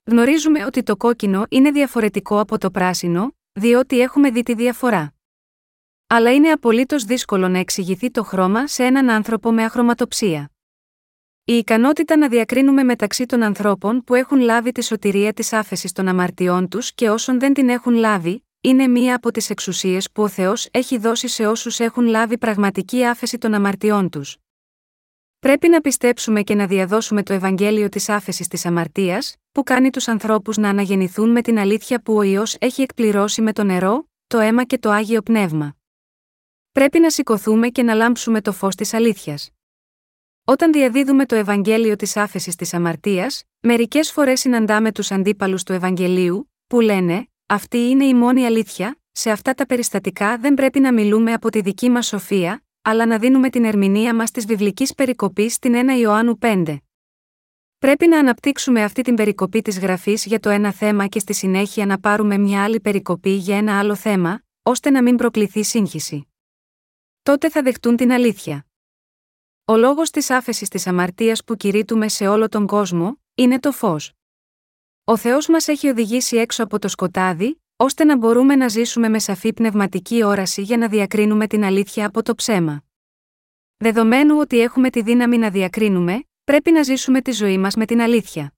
[0.04, 5.17] Γνωρίζουμε ότι το κόκκινο είναι διαφορετικό από το πράσινο, διότι έχουμε δει τη διαφορά.
[6.10, 10.52] Αλλά είναι απολύτως δύσκολο να εξηγηθεί το χρώμα σε έναν άνθρωπο με αχρωματοψία.
[11.44, 16.08] Η ικανότητα να διακρίνουμε μεταξύ των ανθρώπων που έχουν λάβει τη σωτηρία της άφεσης των
[16.08, 20.28] αμαρτιών τους και όσων δεν την έχουν λάβει, είναι μία από τις εξουσίες που ο
[20.28, 24.38] Θεός έχει δώσει σε όσους έχουν λάβει πραγματική άφεση των αμαρτιών τους.
[25.40, 30.08] Πρέπει να πιστέψουμε και να διαδώσουμε το Ευαγγέλιο της άφεσης της αμαρτίας, που κάνει τους
[30.08, 34.40] ανθρώπους να αναγεννηθούν με την αλήθεια που ο ιό έχει εκπληρώσει με το νερό, το
[34.40, 35.77] αίμα και το άγιο πνεύμα.
[36.78, 39.50] Πρέπει να σηκωθούμε και να λάμψουμε το φως της αλήθειας.
[40.44, 46.52] Όταν διαδίδουμε το Ευαγγέλιο της άφεσης της αμαρτίας, μερικές φορές συναντάμε τους αντίπαλους του Ευαγγελίου,
[46.68, 51.34] που λένε: Αυτή είναι η μόνη αλήθεια, σε αυτά τα περιστατικά δεν πρέπει να μιλούμε
[51.34, 55.74] από τη δική μας σοφία, αλλά να δίνουμε την ερμηνεία μας της βιβλικής περικοπής στην
[55.76, 56.78] 1 Ιωάννου 5.
[57.78, 61.86] Πρέπει να αναπτύξουμε αυτή την περικοπή της γραφής για το ένα θέμα και στη συνέχεια
[61.86, 66.27] να πάρουμε μια άλλη περικοπή για ένα άλλο θέμα, ώστε να μην προκληθεί σύγχυση.
[67.28, 68.66] Τότε θα δεχτούν την αλήθεια.
[69.66, 74.12] Ο λόγος της άφεσης της αμαρτίας που κηρύττουμε σε όλο τον κόσμο, είναι το φως.
[75.04, 79.20] Ο Θεός μας έχει οδηγήσει έξω από το σκοτάδι, ώστε να μπορούμε να ζήσουμε με
[79.20, 82.84] σαφή πνευματική όραση για να διακρίνουμε την αλήθεια από το ψέμα.
[83.78, 88.02] Δεδομένου ότι έχουμε τη δύναμη να διακρίνουμε, πρέπει να ζήσουμε τη ζωή μας με την
[88.02, 88.54] αλήθεια.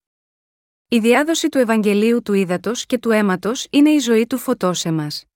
[0.88, 4.92] Η διάδοση του Ευαγγελίου του ύδατο και του αίματος είναι η ζωή του φωτός σε
[4.92, 5.29] μας.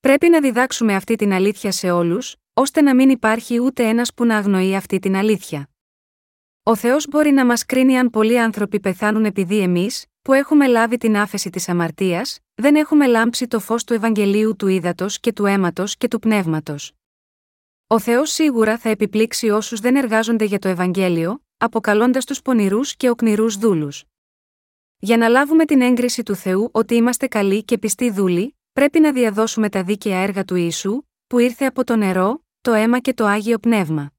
[0.00, 4.24] Πρέπει να διδάξουμε αυτή την αλήθεια σε όλους, ώστε να μην υπάρχει ούτε ένας που
[4.24, 5.68] να αγνοεί αυτή την αλήθεια.
[6.62, 10.96] Ο Θεός μπορεί να μας κρίνει αν πολλοί άνθρωποι πεθάνουν επειδή εμείς, που έχουμε λάβει
[10.96, 15.46] την άφεση της αμαρτίας, δεν έχουμε λάμψει το φως του Ευαγγελίου του ύδατο και του
[15.46, 16.92] αίματος και του πνεύματος.
[17.86, 23.10] Ο Θεός σίγουρα θα επιπλήξει όσους δεν εργάζονται για το Ευαγγέλιο, αποκαλώντας τους πονηρούς και
[23.10, 24.04] οκνηρούς δούλους.
[24.98, 29.12] Για να λάβουμε την έγκριση του Θεού ότι είμαστε καλοί και πιστοί δούλοι, πρέπει να
[29.12, 33.24] διαδώσουμε τα δίκαια έργα του Ιησού, που ήρθε από το νερό, το αίμα και το
[33.24, 34.12] άγιο πνεύμα.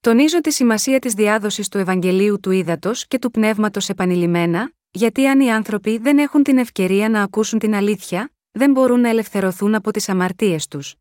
[0.00, 5.40] Τονίζω τη σημασία της διάδοσης του Ευαγγελίου του ύδατο και του πνεύματος επανειλημμένα, γιατί αν
[5.40, 9.90] οι άνθρωποι δεν έχουν την ευκαιρία να ακούσουν την αλήθεια, δεν μπορούν να ελευθερωθούν από
[9.90, 10.94] τις αμαρτίες τους.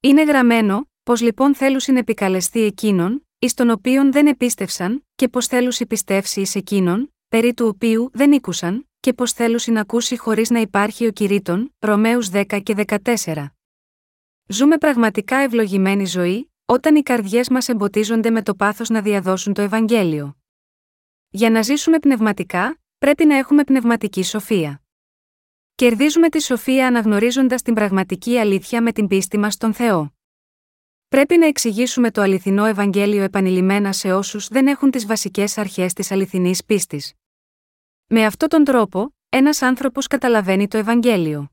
[0.00, 5.72] Είναι γραμμένο, πως λοιπόν θέλουν επικαλεστεί εκείνον, εις τον οποίον δεν επίστευσαν, και πως θέλουν
[5.88, 10.60] πιστεύσει εις εκείνον, περί του οποίου δεν ήκουσαν, και πω θέλουν να ακούσει χωρίς να
[10.60, 12.74] υπάρχει ο κηρύτων, Ρωμαίους 10 και
[13.24, 13.46] 14.
[14.46, 19.62] Ζούμε πραγματικά ευλογημένη ζωή, όταν οι καρδιές μας εμποτίζονται με το πάθος να διαδώσουν το
[19.62, 20.36] Ευαγγέλιο.
[21.28, 24.82] Για να ζήσουμε πνευματικά, πρέπει να έχουμε πνευματική σοφία.
[25.74, 30.14] Κερδίζουμε τη σοφία αναγνωρίζοντας την πραγματική αλήθεια με την πίστη μας στον Θεό.
[31.08, 36.10] Πρέπει να εξηγήσουμε το αληθινό Ευαγγέλιο επανειλημμένα σε όσους δεν έχουν τις βασικές αρχές της
[36.10, 37.14] αληθινής πίστης.
[38.08, 41.50] Με αυτόν τον τρόπο, ένας άνθρωπος καταλαβαίνει το Ευαγγέλιο.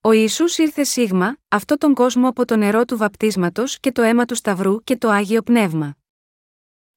[0.00, 4.24] Ο Ισού ήρθε σίγμα, αυτό τον κόσμο από το νερό του βαπτίσματος και το αίμα
[4.24, 5.96] του Σταυρού και το άγιο πνεύμα.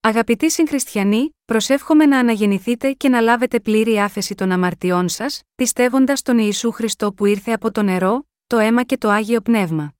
[0.02, 6.38] Αγαπητοί συγχριστιανοί, προσεύχομαι να αναγεννηθείτε και να λάβετε πλήρη άφεση των αμαρτιών σας, πιστεύοντας τον
[6.38, 9.94] Ιησού Χριστό που ήρθε από το νερό, το αίμα και το άγιο πνεύμα.